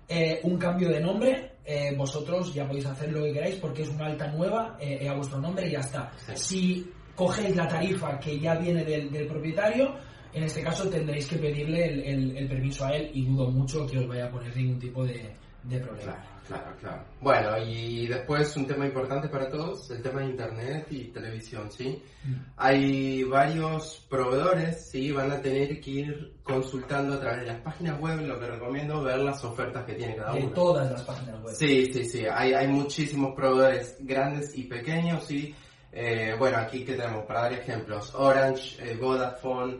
eh, 0.07 0.39
un 0.43 0.57
cambio 0.57 0.89
de 0.89 0.99
nombre, 0.99 1.51
eh, 1.63 1.93
vosotros 1.95 2.53
ya 2.53 2.65
podéis 2.65 2.85
hacer 2.87 3.11
lo 3.11 3.23
que 3.23 3.33
queráis 3.33 3.55
porque 3.57 3.83
es 3.83 3.89
una 3.89 4.07
alta 4.07 4.27
nueva 4.27 4.77
a 4.79 5.13
vuestro 5.13 5.39
nombre 5.39 5.67
y 5.67 5.71
ya 5.71 5.79
está. 5.79 6.11
Si 6.33 6.91
cogéis 7.17 7.55
la 7.55 7.67
tarifa 7.67 8.19
que 8.19 8.39
ya 8.39 8.55
viene 8.55 8.85
del, 8.85 9.27
propietario, 9.27 9.95
en 10.33 10.43
este 10.43 10.61
caso 10.63 10.89
tendréis 10.89 11.27
que 11.27 11.37
pedirle 11.37 12.09
el, 12.09 12.47
permiso 12.47 12.85
a 12.85 12.95
él 12.95 13.11
y 13.13 13.25
dudo 13.25 13.49
mucho 13.49 13.85
que 13.87 13.99
os 13.99 14.07
vaya 14.07 14.25
a 14.25 14.31
poner 14.31 14.55
ningún 14.55 14.79
tipo 14.79 15.05
de, 15.05 15.33
de 15.63 15.79
problema. 15.79 16.17
Claro, 16.47 16.75
claro. 16.79 17.03
Bueno, 17.19 17.57
y 17.57 18.07
después 18.07 18.55
un 18.55 18.65
tema 18.65 18.85
importante 18.85 19.27
para 19.27 19.49
todos, 19.49 19.91
el 19.91 20.01
tema 20.01 20.21
de 20.21 20.27
internet 20.27 20.87
y 20.91 21.05
televisión, 21.05 21.69
¿sí? 21.69 22.01
Mm. 22.23 22.35
Hay 22.55 23.23
varios 23.25 24.05
proveedores, 24.09 24.89
¿sí? 24.89 25.11
Van 25.11 25.29
a 25.31 25.41
tener 25.41 25.81
que 25.81 25.91
ir 25.91 26.33
consultando 26.43 27.15
a 27.15 27.19
través 27.19 27.41
de 27.41 27.47
las 27.47 27.61
páginas 27.61 27.99
web, 27.99 28.21
lo 28.21 28.39
que 28.39 28.47
recomiendo, 28.47 29.03
ver 29.03 29.19
las 29.19 29.43
ofertas 29.43 29.83
que 29.83 29.93
tiene 29.95 30.15
cada 30.15 30.33
uno. 30.33 30.47
De 30.47 30.53
todas 30.53 30.89
las 30.89 31.01
páginas 31.01 31.43
web. 31.43 31.53
Sí, 31.53 31.91
sí, 31.91 32.05
sí. 32.05 32.25
Hay, 32.31 32.53
hay 32.53 32.67
muchísimos 32.67 33.35
proveedores 33.35 33.97
grandes 33.99 34.57
y 34.57 34.63
pequeños, 34.63 35.25
¿sí? 35.25 35.53
Eh, 35.99 36.35
bueno, 36.37 36.57
aquí 36.57 36.85
que 36.85 36.93
tenemos, 36.93 37.25
para 37.25 37.41
dar 37.41 37.53
ejemplos, 37.53 38.13
Orange, 38.13 38.77
eh, 38.79 38.95
Vodafone, 39.01 39.77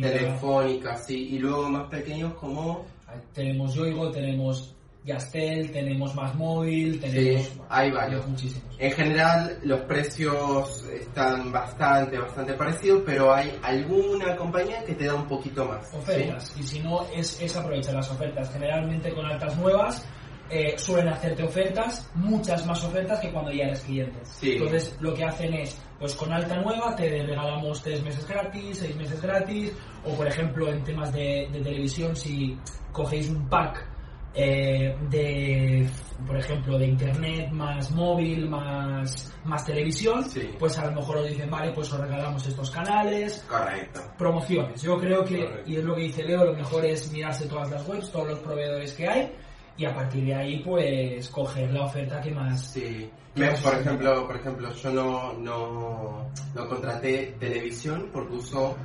Telefónica, 0.00 0.96
sí, 0.96 1.30
y 1.32 1.38
luego 1.40 1.68
más 1.68 1.88
pequeños 1.90 2.34
como... 2.34 2.86
Tenemos 3.34 3.74
Yoigo, 3.74 4.12
tenemos 4.12 4.76
Gastel, 5.04 5.72
tenemos 5.72 6.14
Más 6.14 6.36
Móvil, 6.36 7.00
tenemos... 7.00 7.46
Sí, 7.46 7.60
hay 7.68 7.90
varios. 7.90 8.28
Muchísimos. 8.28 8.76
En 8.78 8.92
general 8.92 9.58
los 9.64 9.80
precios 9.80 10.84
están 10.84 11.50
bastante, 11.50 12.16
bastante 12.18 12.54
parecidos, 12.54 13.02
pero 13.04 13.34
hay 13.34 13.58
alguna 13.62 14.36
compañía 14.36 14.84
que 14.84 14.94
te 14.94 15.06
da 15.06 15.14
un 15.14 15.26
poquito 15.26 15.64
más. 15.64 15.92
Ofertas, 15.92 16.54
y 16.56 16.62
si 16.62 16.78
no 16.78 17.04
es, 17.08 17.40
es 17.40 17.56
aprovechar 17.56 17.94
las 17.94 18.10
ofertas. 18.10 18.52
Generalmente 18.52 19.12
con 19.12 19.26
altas 19.26 19.56
nuevas 19.56 20.06
eh, 20.50 20.74
suelen 20.78 21.08
hacerte 21.08 21.42
ofertas, 21.42 22.10
muchas 22.14 22.66
más 22.66 22.82
ofertas 22.84 23.20
que 23.20 23.30
cuando 23.30 23.52
ya 23.52 23.64
eres 23.64 23.80
cliente. 23.80 24.18
Entonces 24.42 24.96
lo 25.00 25.14
que 25.14 25.24
hacen 25.24 25.54
es, 25.54 25.80
pues 25.98 26.14
con 26.14 26.32
alta 26.32 26.56
nueva 26.56 26.94
te 26.94 27.08
regalamos 27.08 27.82
tres 27.82 28.02
meses 28.02 28.26
gratis, 28.26 28.78
seis 28.78 28.96
meses 28.96 29.20
gratis, 29.20 29.72
o 30.04 30.14
por 30.14 30.26
ejemplo 30.26 30.70
en 30.70 30.84
temas 30.84 31.12
de, 31.12 31.48
de 31.52 31.60
televisión 31.60 32.14
si 32.14 32.56
cogéis 32.92 33.28
un 33.28 33.48
pack 33.48 33.96
eh, 34.38 34.94
de, 35.08 35.88
por 36.26 36.36
ejemplo, 36.36 36.78
de 36.78 36.88
internet 36.88 37.50
más 37.52 37.90
móvil 37.90 38.46
más, 38.50 39.34
más 39.44 39.64
televisión, 39.64 40.26
pues 40.58 40.76
a 40.76 40.84
lo 40.84 40.92
mejor 40.92 41.16
os 41.16 41.28
dicen, 41.28 41.50
vale, 41.50 41.72
pues 41.72 41.90
os 41.90 41.98
regalamos 41.98 42.46
estos 42.46 42.70
canales. 42.70 43.42
Correcto. 43.48 44.02
Promociones. 44.18 44.82
Yo 44.82 44.98
creo 44.98 45.24
que, 45.24 45.62
y 45.64 45.76
es 45.76 45.84
lo 45.84 45.94
que 45.94 46.02
dice 46.02 46.22
Leo, 46.22 46.44
lo 46.44 46.52
mejor 46.52 46.84
es 46.84 47.10
mirarse 47.12 47.46
todas 47.46 47.70
las 47.70 47.88
webs, 47.88 48.12
todos 48.12 48.28
los 48.28 48.38
proveedores 48.40 48.92
que 48.92 49.08
hay, 49.08 49.32
y 49.76 49.84
a 49.84 49.94
partir 49.94 50.24
de 50.24 50.34
ahí, 50.34 50.62
pues, 50.64 51.28
coger 51.28 51.70
la 51.72 51.84
oferta 51.84 52.20
que 52.20 52.30
más... 52.30 52.72
Sí. 52.72 53.10
por 53.34 53.74
ejemplo, 53.74 54.26
por 54.26 54.36
ejemplo, 54.36 54.72
yo 54.72 54.90
no, 54.90 55.32
no, 55.34 56.30
no 56.54 56.68
contraté 56.68 57.36
televisión 57.38 58.08
porque 58.12 58.34
uso 58.34 58.76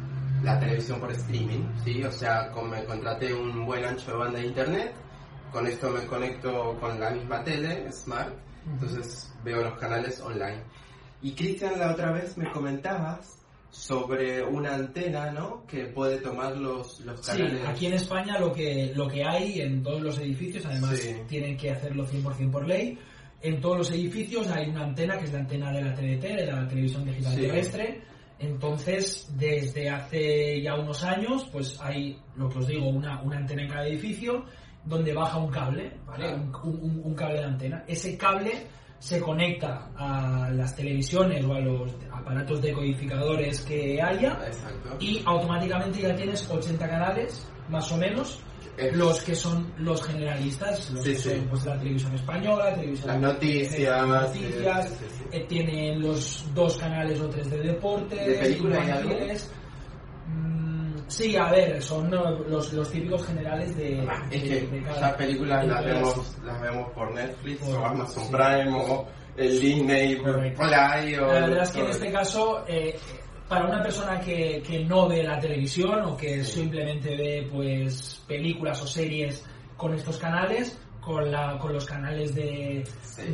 la 0.43 0.60
televisión 0.60 1.00
por 1.00 1.12
streaming, 1.12 1.63
¿sí? 1.83 2.03
O 2.03 2.12
sea, 2.12 2.51
me 2.69 2.83
contraté 2.86 3.33
un 3.33 3.65
buen 3.65 3.86
ancho 3.86 4.12
de 4.12 4.17
banda 4.17 4.39
de 4.39 4.48
internet 4.48 4.93
con 5.51 5.67
esto 5.67 5.89
me 5.89 6.05
conecto 6.05 6.77
con 6.79 7.00
la 7.00 7.10
misma 7.10 7.43
tele, 7.43 7.91
Smart, 7.91 8.33
entonces 8.65 9.33
veo 9.43 9.62
los 9.62 9.77
canales 9.77 10.21
online. 10.21 10.63
Y 11.21 11.33
Cristian, 11.36 11.77
la 11.77 11.91
otra 11.91 12.12
vez 12.12 12.38
me 12.38 12.50
comentabas 12.51 13.40
sobre 13.72 14.44
una 14.44 14.75
antena, 14.75 15.32
¿no? 15.32 15.66
Que 15.66 15.86
puede 15.86 16.20
tomar 16.20 16.58
los, 16.58 17.00
los 17.01 17.22
canales. 17.22 17.62
Sí, 17.62 17.68
aquí 17.68 17.86
en 17.88 17.94
España 17.94 18.38
lo 18.38 18.51
que, 18.51 18.92
lo 18.94 19.08
que 19.08 19.24
hay 19.24 19.62
en 19.62 19.82
todos 19.82 20.01
los 20.01 20.20
edificios, 20.20 20.66
además 20.66 21.00
tienen 21.28 21.58
que 21.58 21.72
hacerlo 21.72 22.06
100% 22.06 22.51
por 22.51 22.68
ley, 22.68 22.98
en 23.42 23.60
todos 23.60 23.78
los 23.78 23.92
edificios 23.92 24.48
hay 24.50 24.70
una 24.70 24.84
antena 24.84 25.18
que 25.18 25.25
es 25.25 25.34
la 25.34 25.40
antena 25.40 25.72
de 25.72 25.82
la 25.82 25.96
TDT, 25.96 26.22
de 26.22 26.46
la 26.46 26.68
televisión 26.68 27.06
digital 27.06 27.36
terrestre. 27.36 28.01
Entonces, 28.38 29.32
desde 29.38 29.90
hace 29.90 30.62
ya 30.62 30.75
unos 30.75 31.04
años, 31.04 31.48
pues 31.51 31.80
hay, 31.80 32.20
lo 32.36 32.50
que 32.50 32.60
os 32.60 32.68
digo, 32.68 32.88
una, 32.88 33.22
una 33.22 33.38
antena 33.38 33.63
en 33.63 33.70
cada 33.70 33.88
edificio 33.88 34.46
donde 34.84 35.13
baja 35.13 35.38
un 35.38 35.51
cable, 35.51 35.92
¿vale? 36.06 36.34
Un, 36.34 37.13
cable 37.16 37.40
de 37.40 37.46
antena. 37.46 37.84
Ese 37.88 38.18
cable 38.18 38.68
se 39.01 39.20
conecta 39.20 39.89
a 39.98 40.51
las 40.51 40.75
televisiones 40.75 41.43
o 41.43 41.55
a 41.55 41.60
los 41.60 41.91
aparatos 42.12 42.62
decodificadores 42.62 43.62
que 43.62 44.00
haya 44.00 44.38
y 45.00 45.24
automáticamente 45.25 46.01
ya 46.01 46.15
tienes 46.15 46.48
80 46.48 46.88
canales, 46.88 47.48
más 47.67 47.91
o 47.91 47.98
menos, 47.98 48.39
los 48.93 49.24
que 49.24 49.34
son 49.34 49.74
los 49.79 50.03
generalistas, 50.03 50.91
los 50.91 51.03
que 51.03 51.15
son 51.15 51.48
pues, 51.50 51.65
la 51.65 51.79
televisión 51.79 52.13
española, 52.13 52.75
televisión 52.75 53.08
las 53.08 53.20
noticias, 53.22 54.08
noticias 54.08 55.00
eh, 55.31 55.46
tienen 55.50 56.00
los 56.00 56.46
dos 56.53 56.77
canales 56.77 57.20
o 57.22 57.27
tres 57.27 57.50
de 57.50 57.58
deporte, 57.58 58.15
de 58.15 58.36
películas 58.38 59.50
Sí, 61.12 61.36
a 61.36 61.51
ver, 61.51 61.82
son 61.84 62.10
los, 62.10 62.72
los 62.72 62.89
típicos 62.89 63.25
generales 63.25 63.75
de. 63.75 64.01
Es 64.32 64.44
que 64.44 64.82
esas 64.89 65.13
películas 65.15 65.68
las 65.68 65.84
vemos, 65.84 66.38
las 66.46 66.62
vemos 66.62 66.89
por 66.94 67.13
Netflix 67.13 67.62
o 67.68 67.86
Amazon 67.86 68.32
Prime 68.32 68.72
o 68.74 69.06
el 69.36 69.60
Disney 69.60 70.15
Play. 70.15 70.56
O 71.18 71.27
la 71.27 71.39
verdad 71.41 71.63
es 71.63 71.72
que 71.72 71.82
en 71.82 71.89
este 71.89 72.12
caso, 72.13 72.63
eh, 72.65 72.98
para 73.50 73.65
una 73.65 73.84
persona 73.84 74.22
que, 74.22 74.63
que 74.65 74.86
no 74.86 75.10
ve 75.10 75.22
la 75.24 75.38
televisión 75.38 76.01
o 76.03 76.15
que 76.15 76.46
simplemente 76.46 77.18
ve 77.18 77.46
pues 77.51 78.24
películas 78.25 78.82
o 78.82 78.88
series 78.88 79.44
con 79.75 79.94
estos 79.94 80.18
canales, 80.18 80.80
con, 81.01 81.31
la, 81.31 81.58
con 81.58 81.74
los 81.74 81.86
canales 81.86 82.34
de, 82.36 82.84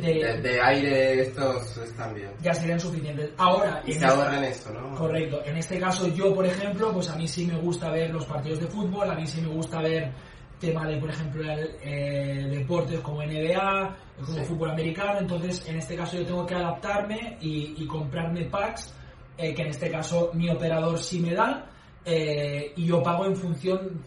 de, 0.00 0.60
aire 0.60 1.20
estos 1.20 1.76
están 1.76 2.14
bien. 2.14 2.30
Ya 2.40 2.54
serían 2.54 2.80
suficientes. 2.80 3.30
Ahora, 3.36 3.82
y 3.86 3.92
se 3.92 4.06
ahorran 4.06 4.42
esto, 4.42 4.72
¿no? 4.72 4.94
Correcto. 4.94 5.42
En 5.44 5.56
este 5.58 5.78
caso 5.78 6.08
yo, 6.08 6.34
por 6.34 6.46
ejemplo, 6.46 6.92
pues 6.92 7.10
a 7.10 7.16
mí 7.16 7.28
sí 7.28 7.46
me 7.46 7.58
gusta 7.58 7.90
ver 7.90 8.10
los 8.10 8.24
partidos 8.24 8.60
de 8.60 8.66
fútbol, 8.66 9.10
a 9.10 9.14
mí 9.14 9.26
sí 9.26 9.42
me 9.42 9.48
gusta 9.48 9.80
ver 9.80 10.10
tema 10.58 10.86
de, 10.86 10.96
por 10.96 11.10
ejemplo, 11.10 11.42
eh, 11.46 12.46
deportes 12.50 13.00
como 13.00 13.22
NBA, 13.22 13.96
como 14.24 14.44
fútbol 14.44 14.70
americano, 14.70 15.20
entonces 15.20 15.64
en 15.68 15.76
este 15.76 15.96
caso 15.96 16.16
yo 16.16 16.26
tengo 16.26 16.46
que 16.46 16.54
adaptarme 16.54 17.38
y, 17.40 17.86
comprarme 17.86 18.44
packs, 18.46 18.92
eh, 19.36 19.54
que 19.54 19.62
en 19.62 19.68
este 19.68 19.90
caso 19.90 20.30
mi 20.34 20.50
operador 20.50 20.98
sí 20.98 21.20
me 21.20 21.32
da, 21.34 21.64
eh, 22.04 22.72
y 22.76 22.86
yo 22.86 23.02
pago 23.02 23.26
en 23.26 23.36
función 23.36 24.02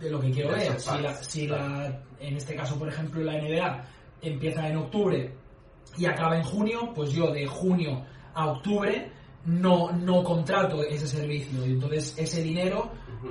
de 0.00 0.10
lo 0.10 0.20
que 0.20 0.30
quiero 0.30 0.50
ver. 0.50 0.78
Si, 1.20 1.46
la, 1.46 2.00
en 2.20 2.36
este 2.36 2.54
caso, 2.54 2.78
por 2.78 2.88
ejemplo, 2.88 3.22
la 3.22 3.40
NBA 3.40 3.84
empieza 4.22 4.68
en 4.68 4.76
octubre 4.76 5.34
y 5.98 6.06
acaba 6.06 6.36
en 6.36 6.44
junio, 6.44 6.92
pues 6.94 7.12
yo 7.12 7.30
de 7.32 7.46
junio 7.46 8.04
a 8.34 8.46
octubre 8.46 9.10
no, 9.44 9.90
no 9.92 10.22
contrato 10.22 10.82
ese 10.82 11.06
servicio. 11.06 11.66
Y 11.66 11.72
entonces 11.72 12.14
ese 12.16 12.42
dinero 12.42 12.90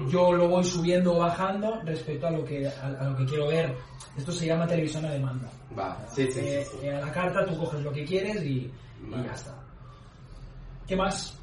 yo 0.10 0.32
lo 0.34 0.48
voy 0.48 0.64
subiendo 0.64 1.16
o 1.16 1.20
bajando 1.20 1.82
respecto 1.84 2.28
a 2.28 2.32
lo 2.32 2.46
que, 2.46 2.68
a, 2.68 3.10
lo 3.10 3.18
que 3.18 3.26
quiero 3.26 3.48
ver. 3.48 3.76
Esto 4.18 4.32
se 4.32 4.46
llama 4.46 4.68
televisión 4.68 5.06
a 5.06 5.12
demanda. 5.12 5.50
Eh, 6.18 6.66
a 6.94 7.00
la 7.00 7.12
carta 7.12 7.46
tú 7.46 7.58
coges 7.58 7.82
lo 7.82 7.92
que 7.92 8.06
quieres 8.06 8.44
y, 8.44 8.72
y 9.08 9.24
ya 9.24 9.32
está. 9.34 9.56
¿Qué 10.88 10.96
más? 10.96 11.41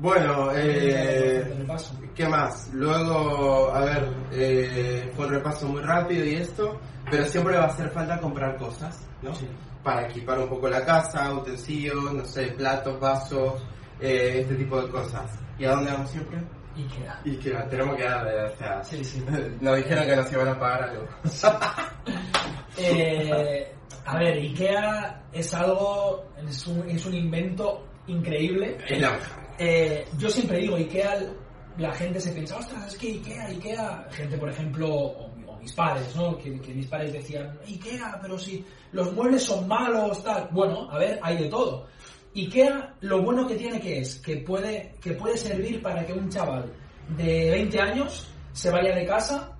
Bueno, 0.00 0.50
eh, 0.54 1.66
¿qué 2.14 2.26
más? 2.26 2.70
Luego, 2.72 3.70
a 3.70 3.84
ver, 3.84 4.08
eh, 4.32 5.12
fue 5.14 5.26
un 5.26 5.32
repaso 5.32 5.68
muy 5.68 5.82
rápido 5.82 6.24
y 6.24 6.36
esto, 6.36 6.80
pero 7.10 7.26
siempre 7.26 7.58
va 7.58 7.64
a 7.64 7.66
hacer 7.66 7.90
falta 7.90 8.18
comprar 8.18 8.56
cosas, 8.56 9.06
¿no? 9.20 9.32
Para 9.82 10.06
equipar 10.06 10.38
un 10.38 10.48
poco 10.48 10.70
la 10.70 10.86
casa, 10.86 11.30
utensilios, 11.34 12.14
no 12.14 12.24
sé, 12.24 12.46
platos, 12.52 12.98
vasos, 12.98 13.62
eh, 14.00 14.38
este 14.40 14.54
tipo 14.54 14.80
de 14.80 14.88
cosas. 14.88 15.38
¿Y 15.58 15.66
a 15.66 15.72
dónde 15.72 15.92
vamos 15.92 16.08
siempre? 16.08 16.42
Ikea. 16.76 17.20
Ikea, 17.26 17.68
tenemos 17.68 17.96
que 17.96 18.04
dar, 18.04 18.26
o 18.26 18.56
sea, 18.56 18.76
nos 19.60 19.76
dijeron 19.76 20.06
que 20.06 20.16
nos 20.16 20.32
iban 20.32 20.48
a 20.48 20.58
pagar 20.58 20.82
algo. 20.84 21.06
eh, 22.78 23.70
a 24.06 24.16
ver, 24.16 24.38
Ikea 24.38 25.24
es 25.30 25.52
algo, 25.52 26.24
es 26.38 26.66
un, 26.66 26.88
es 26.88 27.04
un 27.04 27.12
invento 27.12 27.86
increíble. 28.06 28.78
Es 28.88 28.98
la 28.98 29.18
eh, 29.60 30.06
yo 30.18 30.30
siempre 30.30 30.58
digo, 30.58 30.76
Ikea, 30.76 31.20
la 31.78 31.92
gente 31.92 32.20
se 32.20 32.32
piensa, 32.32 32.56
ostras, 32.56 32.92
es 32.92 32.98
que 32.98 33.08
Ikea, 33.08 33.46
Ikea, 33.48 34.08
gente 34.10 34.38
por 34.38 34.48
ejemplo, 34.48 34.88
o, 34.88 35.30
mis 35.60 35.72
padres, 35.74 36.16
¿no? 36.16 36.38
Que, 36.38 36.50
mis 36.50 36.86
padres 36.86 37.12
decían, 37.12 37.58
Ikea, 37.66 38.18
pero 38.22 38.38
si 38.38 38.64
los 38.92 39.12
muebles 39.12 39.42
son 39.42 39.68
malos, 39.68 40.24
tal. 40.24 40.48
Bueno, 40.50 40.90
a 40.90 40.98
ver, 40.98 41.20
hay 41.22 41.36
de 41.36 41.48
todo. 41.48 41.86
IKEA 42.34 42.94
lo 43.00 43.22
bueno 43.22 43.46
que 43.46 43.56
tiene 43.56 43.80
que 43.80 44.00
es 44.00 44.16
que 44.20 44.38
puede, 44.38 44.94
que 45.00 45.12
puede 45.12 45.36
servir 45.36 45.82
para 45.82 46.06
que 46.06 46.12
un 46.12 46.28
chaval 46.28 46.72
de 47.16 47.50
20 47.50 47.80
años 47.80 48.28
se 48.52 48.70
vaya 48.70 48.94
de 48.94 49.04
casa 49.04 49.56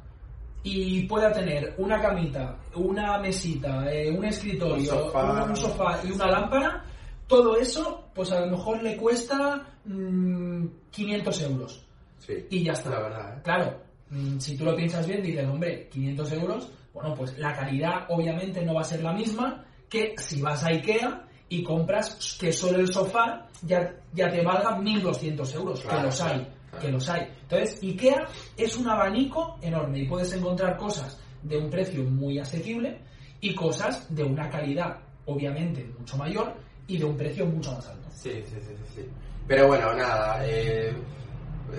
y 0.62 1.06
pueda 1.06 1.32
tener 1.32 1.74
una 1.78 2.00
camita, 2.00 2.56
una 2.74 3.18
mesita, 3.18 3.90
eh, 3.90 4.10
un 4.10 4.24
escritorio, 4.24 4.76
Un 4.76 4.84
sofá. 4.84 5.44
un 5.44 5.56
sofá 5.56 6.00
y 6.04 6.12
una 6.12 6.26
lámpara, 6.26 6.84
todo 7.26 7.56
eso, 7.56 7.99
pues 8.14 8.30
a 8.32 8.40
lo 8.40 8.46
mejor 8.56 8.82
le 8.82 8.96
cuesta 8.96 9.66
mm, 9.84 10.66
500 10.90 11.42
euros. 11.42 11.86
Sí, 12.18 12.34
Y 12.50 12.64
ya 12.64 12.72
está. 12.72 12.90
La 12.90 13.00
verdad, 13.00 13.38
¿eh? 13.38 13.40
Claro, 13.42 13.80
mm, 14.10 14.38
si 14.38 14.56
tú 14.56 14.64
lo 14.64 14.76
piensas 14.76 15.06
bien, 15.06 15.22
dices, 15.22 15.46
hombre, 15.46 15.88
500 15.90 16.32
euros, 16.32 16.70
bueno, 16.92 17.14
pues 17.14 17.38
la 17.38 17.54
calidad 17.54 18.06
obviamente 18.08 18.64
no 18.64 18.74
va 18.74 18.80
a 18.82 18.84
ser 18.84 19.02
la 19.02 19.12
misma 19.12 19.64
que 19.88 20.14
si 20.18 20.40
vas 20.42 20.64
a 20.64 20.68
Ikea 20.68 21.26
y 21.48 21.62
compras 21.62 22.36
que 22.38 22.52
solo 22.52 22.78
el 22.78 22.92
sofá 22.92 23.48
ya, 23.62 23.94
ya 24.12 24.28
te 24.30 24.42
valga 24.42 24.76
1.200 24.78 25.54
euros, 25.54 25.80
Claro, 25.80 25.98
que 25.98 26.04
los 26.04 26.20
hay, 26.20 26.46
claro. 26.70 26.78
que 26.80 26.92
los 26.92 27.08
hay. 27.08 27.22
Entonces, 27.42 27.82
Ikea 27.82 28.26
es 28.56 28.76
un 28.76 28.88
abanico 28.88 29.56
enorme 29.62 30.00
y 30.00 30.08
puedes 30.08 30.32
encontrar 30.32 30.76
cosas 30.76 31.18
de 31.42 31.56
un 31.56 31.70
precio 31.70 32.04
muy 32.04 32.38
asequible 32.38 33.00
y 33.40 33.54
cosas 33.54 34.14
de 34.14 34.22
una 34.22 34.48
calidad 34.50 34.98
obviamente 35.26 35.90
mucho 35.98 36.16
mayor 36.16 36.54
y 36.94 36.98
de 36.98 37.04
un 37.04 37.16
precio 37.16 37.46
mucho 37.46 37.72
más 37.72 37.86
alto. 37.88 38.08
Sí, 38.12 38.30
sí, 38.48 38.56
sí, 38.60 38.74
sí, 38.76 38.92
sí. 38.96 39.08
Pero 39.46 39.66
bueno, 39.68 39.92
nada, 39.94 40.40
eh, 40.46 40.94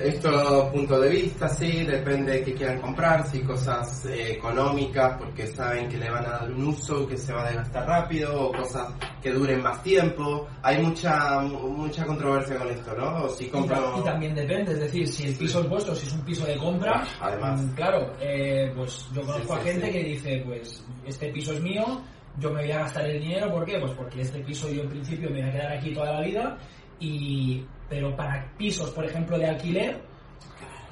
esto 0.02 0.70
punto 0.72 1.00
de 1.02 1.10
vista, 1.10 1.50
sí, 1.50 1.84
depende 1.84 2.32
de 2.32 2.44
qué 2.44 2.54
quieran 2.54 2.80
comprar, 2.80 3.28
si 3.28 3.42
cosas 3.42 4.06
eh, 4.06 4.34
económicas 4.34 5.18
porque 5.18 5.48
saben 5.48 5.90
que 5.90 5.98
le 5.98 6.10
van 6.10 6.26
a 6.26 6.30
dar 6.30 6.52
un 6.52 6.68
uso 6.68 7.06
que 7.06 7.18
se 7.18 7.34
va 7.34 7.44
a 7.44 7.48
desgastar 7.48 7.86
rápido 7.88 8.42
o 8.48 8.52
cosas 8.54 8.88
que 9.22 9.32
duren 9.32 9.62
más 9.62 9.84
tiempo. 9.84 10.48
Hay 10.64 10.82
mucha 10.82 11.42
mucha 11.42 12.06
controversia 12.06 12.58
con 12.58 12.70
esto, 12.70 12.94
¿no? 12.96 13.24
O 13.26 13.30
si 13.30 13.46
Y, 13.46 13.50
compran... 13.50 13.82
ta- 13.84 14.00
y 14.00 14.04
también 14.04 14.34
depende, 14.36 14.72
es 14.72 14.80
decir, 14.80 15.08
si 15.08 15.26
el 15.28 15.36
piso 15.36 15.60
es 15.62 15.68
vuestro, 15.70 15.94
si 15.94 16.08
es 16.08 16.14
un 16.14 16.22
piso 16.22 16.46
de 16.46 16.58
compra, 16.58 17.04
Además. 17.20 17.62
mm, 17.62 17.70
claro, 17.74 18.14
eh, 18.22 18.72
pues 18.76 19.06
yo 19.14 19.22
conozco 19.24 19.54
Sí, 19.56 19.60
a 19.60 19.64
sí, 19.64 19.70
gente 19.72 19.86
sí. 19.88 19.92
que 19.92 20.04
dice, 20.06 20.42
pues 20.46 20.84
este 21.06 21.28
piso 21.32 21.52
es 21.54 21.62
mío, 21.62 22.02
yo 22.40 22.50
me 22.52 22.62
voy 22.62 22.72
a 22.72 22.80
gastar 22.80 23.06
el 23.10 23.22
dinero, 23.22 23.52
¿por 23.52 23.66
qué? 23.66 23.78
Pues 23.80 23.92
porque 23.94 24.22
este 24.22 24.40
piso 24.40 24.70
yo 24.70 24.84
en 24.84 24.90
principio 24.90 25.30
me 25.30 25.42
voy 25.42 25.50
a 25.50 25.52
quedar 25.54 25.72
aquí 25.74 25.94
toda 25.94 26.14
la 26.14 26.22
vida, 26.22 26.58
y 27.00 27.64
pero 27.90 28.16
para 28.16 28.50
pisos, 28.58 28.90
por 28.92 29.04
ejemplo, 29.06 29.38
de 29.38 29.46
alquiler, 29.48 30.02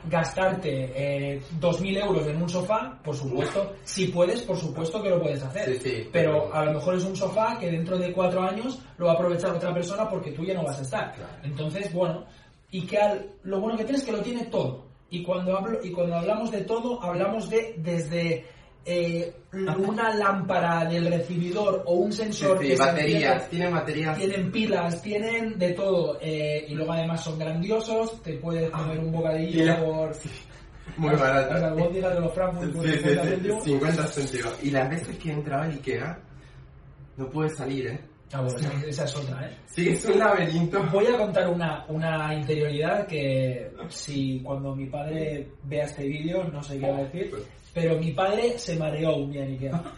gastarte 0.08 0.92
eh, 0.96 1.42
2.000 1.60 1.98
euros 2.04 2.26
en 2.28 2.42
un 2.42 2.50
sofá, 2.50 2.98
por 3.04 3.16
supuesto, 3.16 3.74
si 3.84 4.08
puedes, 4.08 4.42
por 4.44 4.58
supuesto 4.58 5.02
que 5.02 5.10
lo 5.10 5.22
puedes 5.22 5.44
hacer. 5.44 5.78
Sí, 5.78 5.80
sí, 5.90 6.10
pero 6.12 6.54
a 6.54 6.66
lo 6.66 6.74
mejor 6.74 6.96
es 6.96 7.04
un 7.04 7.16
sofá 7.16 7.58
que 7.60 7.70
dentro 7.70 7.98
de 7.98 8.12
cuatro 8.14 8.42
años 8.42 8.80
lo 8.98 9.06
va 9.08 9.12
a 9.12 9.16
aprovechar 9.16 9.52
otra 9.52 9.74
persona 9.74 10.10
porque 10.10 10.32
tú 10.32 10.44
ya 10.46 10.54
no 10.54 10.64
vas 10.64 10.80
a 10.80 10.84
estar. 10.84 11.14
Claro. 11.14 11.32
Entonces, 11.44 11.92
bueno, 11.94 12.26
y 12.72 12.86
que 12.86 12.98
al- 12.98 13.30
lo 13.44 13.60
bueno 13.60 13.78
que 13.78 13.84
tiene 13.84 14.00
es 14.00 14.06
que 14.06 14.12
lo 14.12 14.22
tiene 14.22 14.46
todo. 14.46 14.86
Y 15.10 15.24
cuando, 15.24 15.58
hablo, 15.58 15.80
y 15.84 15.92
cuando 15.92 16.16
hablamos 16.16 16.52
de 16.52 16.62
todo, 16.62 17.02
hablamos 17.04 17.50
de 17.50 17.74
desde 17.78 18.46
eh, 18.86 19.34
una 19.54 20.14
lámpara 20.16 20.86
del 20.86 21.08
recibidor 21.08 21.84
o 21.86 21.96
un 21.96 22.12
Sí, 22.12 22.24
sensor 22.24 22.60
sí, 22.60 22.68
que 22.70 22.78
se 22.78 22.82
baterías, 22.84 23.50
tienen 23.50 23.74
baterías. 23.74 24.18
tienen 24.18 24.52
pilas, 24.52 25.02
tienen 25.02 25.60
de 25.60 25.74
todo. 25.74 26.18
eh, 26.22 26.66
y 26.68 26.74
luego 26.76 26.94
además 26.94 27.24
son 27.24 27.38
grandiosos, 27.38 28.22
te 28.24 28.34
puedes 28.38 28.70
comer 28.72 29.00
un 29.00 29.12
bocadillo 29.12 29.66
la- 29.66 29.80
por... 29.84 30.12
Muy 30.98 31.12
Las 31.12 31.20
baratas. 31.20 31.64
albóndigas 31.72 32.14
de 32.16 32.20
los 32.22 32.34
Frankfurt 32.34 32.74
Sí, 32.82 32.92
sí, 32.92 32.98
50 32.98 33.22
sí, 33.24 33.30
céntimos. 33.30 33.64
50 33.64 34.08
céntimos. 34.08 34.64
Y 34.64 34.72
las 34.72 34.90
veces 34.90 35.18
que 35.18 35.32
entraba 35.32 35.66
en 35.68 35.72
Ikea, 35.74 36.20
no 37.18 37.30
puede 37.30 37.50
salir, 37.52 37.88
¿eh? 37.88 38.00
Ah, 38.32 38.42
bueno, 38.42 38.60
esa, 38.60 38.88
esa 38.88 39.04
es 39.06 39.16
otra, 39.16 39.48
¿eh? 39.48 39.54
Sí, 39.66 39.90
es 39.90 40.06
un 40.06 40.20
laberinto. 40.20 40.84
Voy 40.92 41.08
a 41.08 41.18
contar 41.18 41.48
una, 41.50 41.86
una 41.88 42.34
interioridad 42.36 43.08
que 43.08 43.72
si 43.90 44.40
cuando 44.42 44.76
mi 44.76 44.86
padre 44.86 45.48
vea 45.64 45.86
este 45.86 46.04
vídeo 46.08 46.44
no 46.44 46.62
sé 46.62 46.80
qué 46.80 46.92
va 46.92 46.98
a 46.98 47.04
decir, 47.04 47.32
pero 47.74 47.98
mi 47.98 48.12
padre 48.12 48.58
se 48.60 48.76
mareó 48.78 49.16
un 49.16 49.32
día 49.32 49.44
en 49.46 49.52
Ikea. 49.54 49.82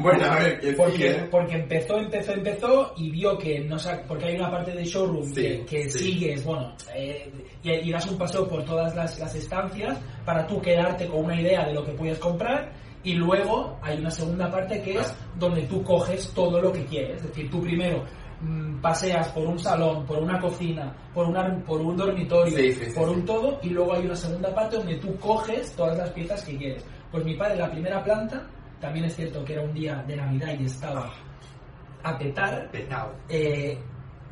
Bueno, 0.00 0.24
a 0.24 0.40
ver, 0.40 0.58
que 0.58 0.72
Porque, 0.72 0.96
sigue. 0.96 1.28
porque 1.30 1.54
empezó, 1.54 1.98
empezó, 1.98 2.32
empezó 2.32 2.92
y 2.96 3.08
vio 3.10 3.38
que 3.38 3.60
no 3.60 3.78
sa- 3.78 4.02
porque 4.08 4.24
hay 4.26 4.34
una 4.36 4.50
parte 4.50 4.72
del 4.72 4.84
showroom 4.84 5.26
Sí, 5.32 5.34
que, 5.42 5.64
que 5.66 5.90
sí. 5.90 5.98
sigues, 5.98 6.44
bueno, 6.44 6.74
eh, 6.92 7.30
y, 7.62 7.70
y 7.70 7.92
das 7.92 8.04
un 8.10 8.18
paseo 8.18 8.48
por 8.48 8.64
todas 8.64 8.96
las, 8.96 9.16
las 9.20 9.32
estancias 9.36 9.96
para 10.24 10.44
tú 10.46 10.60
quedarte 10.60 11.06
con 11.06 11.26
una 11.26 11.40
idea 11.40 11.64
de 11.66 11.74
lo 11.74 11.84
que 11.84 11.92
puedes 11.92 12.18
comprar 12.18 12.72
y 13.06 13.14
luego 13.14 13.78
hay 13.82 13.98
una 14.00 14.10
segunda 14.10 14.50
parte 14.50 14.82
que 14.82 14.98
es 14.98 15.16
donde 15.38 15.62
tú 15.62 15.80
coges 15.84 16.28
todo 16.34 16.60
lo 16.60 16.72
que 16.72 16.84
quieres, 16.86 17.18
es 17.22 17.28
decir, 17.28 17.48
tú 17.48 17.62
primero 17.62 18.04
mm, 18.40 18.80
paseas 18.80 19.28
por 19.28 19.46
un 19.46 19.60
salón, 19.60 20.04
por 20.04 20.18
una 20.18 20.40
cocina, 20.40 20.92
por, 21.14 21.26
una, 21.28 21.56
por 21.64 21.80
un 21.80 21.96
dormitorio, 21.96 22.58
Sí, 22.58 22.72
sí, 22.72 22.86
sí, 22.86 22.98
por 22.98 23.08
un 23.08 23.24
todo 23.24 23.60
y 23.62 23.70
luego 23.70 23.94
hay 23.94 24.06
una 24.06 24.16
segunda 24.16 24.52
parte 24.52 24.76
donde 24.78 24.96
tú 24.96 25.16
coges 25.20 25.72
todas 25.76 25.96
las 25.96 26.10
piezas 26.10 26.42
que 26.44 26.56
quieres. 26.56 26.84
Pues 27.12 27.24
mi 27.24 27.36
padre, 27.36 27.58
la 27.58 27.70
primera 27.70 28.02
planta, 28.02 28.44
también 28.80 29.04
es 29.04 29.14
cierto 29.14 29.44
que 29.44 29.52
era 29.52 29.62
un 29.62 29.72
día 29.72 30.02
de 30.04 30.16
Navidad 30.16 30.56
y 30.58 30.64
estaba 30.64 31.12
a 32.02 32.18
petar, 32.18 32.68
Petado. 32.72 33.14
eh, 33.28 33.78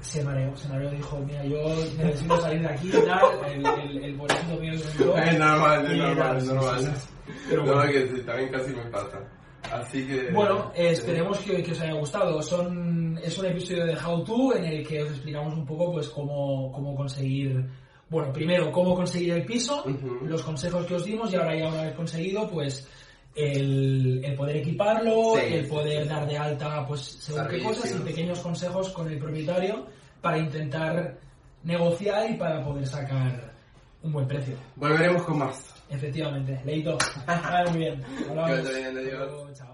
se 0.04 0.22
mareó, 0.22 0.54
se 0.56 0.68
mareó, 0.68 0.90
dijo, 0.90 1.18
mira, 1.26 1.44
yo 1.44 1.58
necesito 1.96 2.36
salir 2.36 2.60
de 2.60 2.68
aquí 2.68 2.88
y 2.88 3.06
tal, 3.06 3.22
el, 3.48 4.04
el, 4.04 4.14
mío 4.14 4.78
se 4.78 4.90
entró. 4.90 5.16
Es 5.24 5.38
normal, 5.38 5.86
es 5.86 5.98
normal, 5.98 6.36
es 6.36 6.44
normal. 6.44 6.94
Pero 7.48 7.64
no, 7.64 7.74
bueno. 7.74 7.90
que 7.92 8.06
sí, 8.08 8.22
también 8.22 8.50
casi 8.50 8.70
me 8.72 8.84
pasa. 8.90 9.18
Así 9.72 10.06
que... 10.06 10.30
Bueno, 10.30 10.70
eh, 10.74 10.90
esperemos 10.90 11.38
que, 11.38 11.62
que 11.62 11.72
os 11.72 11.80
haya 11.80 11.94
gustado. 11.94 12.42
Son, 12.42 13.18
es 13.22 13.38
un 13.38 13.46
episodio 13.46 13.86
de 13.86 13.96
How 13.96 14.22
To 14.24 14.56
en 14.56 14.64
el 14.66 14.86
que 14.86 15.02
os 15.02 15.10
explicamos 15.10 15.54
un 15.54 15.64
poco 15.64 15.92
pues 15.92 16.08
cómo, 16.10 16.70
cómo 16.70 16.94
conseguir, 16.94 17.64
bueno, 18.10 18.30
primero 18.30 18.70
cómo 18.70 18.94
conseguir 18.94 19.32
el 19.32 19.46
piso, 19.46 19.84
los 20.22 20.42
consejos 20.42 20.84
que 20.84 20.94
os 20.96 21.04
dimos 21.04 21.32
y 21.32 21.36
ahora 21.36 21.56
ya 21.58 21.68
una 21.68 21.82
vez 21.82 21.94
conseguido, 21.94 22.48
pues 22.50 22.86
el, 23.34 24.24
el 24.24 24.34
poder 24.34 24.56
equiparlo, 24.56 25.34
Sí, 25.36 25.54
el 25.54 25.66
poder 25.66 26.06
dar 26.06 26.26
de 26.26 26.38
alta 26.38 26.86
pues 26.86 27.00
según 27.00 27.48
qué 27.48 27.62
cosas 27.62 27.90
y 27.90 27.98
pequeños 28.02 28.38
consejos 28.40 28.90
con 28.90 29.08
el 29.10 29.18
propietario 29.18 29.86
para 30.20 30.38
intentar 30.38 31.18
negociar 31.64 32.30
y 32.30 32.34
para 32.34 32.64
poder 32.64 32.86
sacar 32.86 33.52
un 34.02 34.12
buen 34.12 34.28
precio. 34.28 34.56
Volveremos 34.76 35.22
con 35.22 35.38
más. 35.38 35.74
Efectivamente, 35.90 36.60
leído. 36.64 36.96
Muy 37.70 37.78
bien. 37.78 38.02
Hablamos. 38.28 39.54
Chao. 39.54 39.73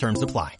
Terms 0.00 0.22
apply. 0.22 0.54